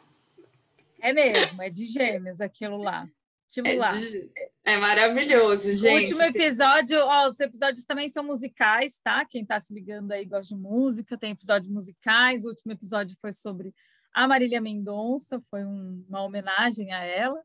É 1.01 1.13
mesmo, 1.13 1.63
é 1.63 1.71
de 1.71 1.87
gêmeos 1.87 2.41
aquilo 2.41 2.77
lá. 2.77 3.09
Aquilo 3.51 3.67
É, 3.69 3.77
lá. 3.77 3.93
de- 3.97 4.31
é 4.65 4.77
maravilhoso, 4.77 5.71
O 5.71 5.73
gente. 5.75 6.09
último 6.13 6.23
episódio, 6.25 6.99
ó, 7.01 7.27
os 7.27 7.41
episódios 7.41 7.85
também 7.87 8.09
são 8.09 8.23
musicais, 8.23 8.99
tá? 9.03 9.25
Quem 9.25 9.45
tá 9.45 9.59
se 9.59 9.73
ligando 9.73 10.13
aí 10.13 10.25
gosta 10.27 10.55
de 10.55 10.61
música, 10.61 11.17
tem 11.17 11.31
episódios 11.33 11.73
musicais. 11.73 12.45
O 12.45 12.49
último 12.49 12.73
episódio 12.73 13.17
foi 13.21 13.33
sobre 13.33 13.75
a 14.13 14.29
Marília 14.29 14.61
Mendonça, 14.61 15.41
foi 15.51 15.65
um- 15.65 16.05
uma 16.09 16.23
homenagem 16.23 16.93
a 16.93 17.03
ela. 17.05 17.43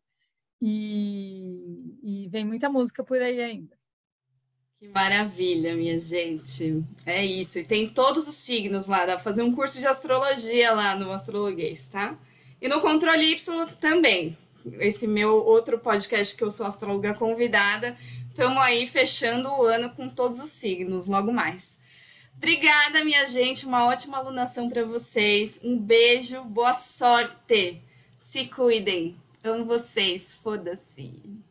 E, 0.61 1.97
e 2.03 2.27
vem 2.29 2.45
muita 2.45 2.69
música 2.69 3.03
por 3.03 3.21
aí 3.21 3.41
ainda. 3.41 3.75
Que 4.79 4.87
maravilha, 4.89 5.75
minha 5.75 5.97
gente. 5.99 6.83
É 7.05 7.23
isso. 7.25 7.59
E 7.59 7.65
tem 7.65 7.89
todos 7.89 8.27
os 8.27 8.35
signos 8.35 8.87
lá. 8.87 9.05
Dá 9.05 9.13
pra 9.15 9.23
fazer 9.23 9.41
um 9.43 9.53
curso 9.53 9.79
de 9.79 9.85
astrologia 9.87 10.71
lá 10.73 10.95
no 10.95 11.11
Astrologuês, 11.11 11.87
tá? 11.87 12.17
E 12.61 12.67
no 12.67 12.81
Controle 12.81 13.31
Y 13.33 13.65
também. 13.79 14.37
Esse 14.80 15.07
meu 15.07 15.45
outro 15.45 15.80
podcast 15.80 16.36
que 16.36 16.43
eu 16.43 16.51
sou 16.51 16.66
astróloga 16.66 17.14
convidada. 17.14 17.97
Estamos 18.30 18.57
aí 18.61 18.88
fechando 18.88 19.49
o 19.49 19.64
ano 19.64 19.89
com 19.91 20.09
todos 20.09 20.39
os 20.39 20.49
signos, 20.49 21.07
logo 21.07 21.32
mais. 21.32 21.80
Obrigada, 22.36 23.03
minha 23.03 23.26
gente. 23.26 23.66
Uma 23.66 23.86
ótima 23.86 24.18
alunação 24.18 24.70
para 24.70 24.84
vocês. 24.84 25.59
Um 25.64 25.78
beijo, 25.78 26.43
boa 26.43 26.74
sorte. 26.74 27.82
Se 28.20 28.45
cuidem. 28.47 29.16
Amo 29.43 29.66
vocês. 29.66 30.36
Foda-se. 30.36 31.43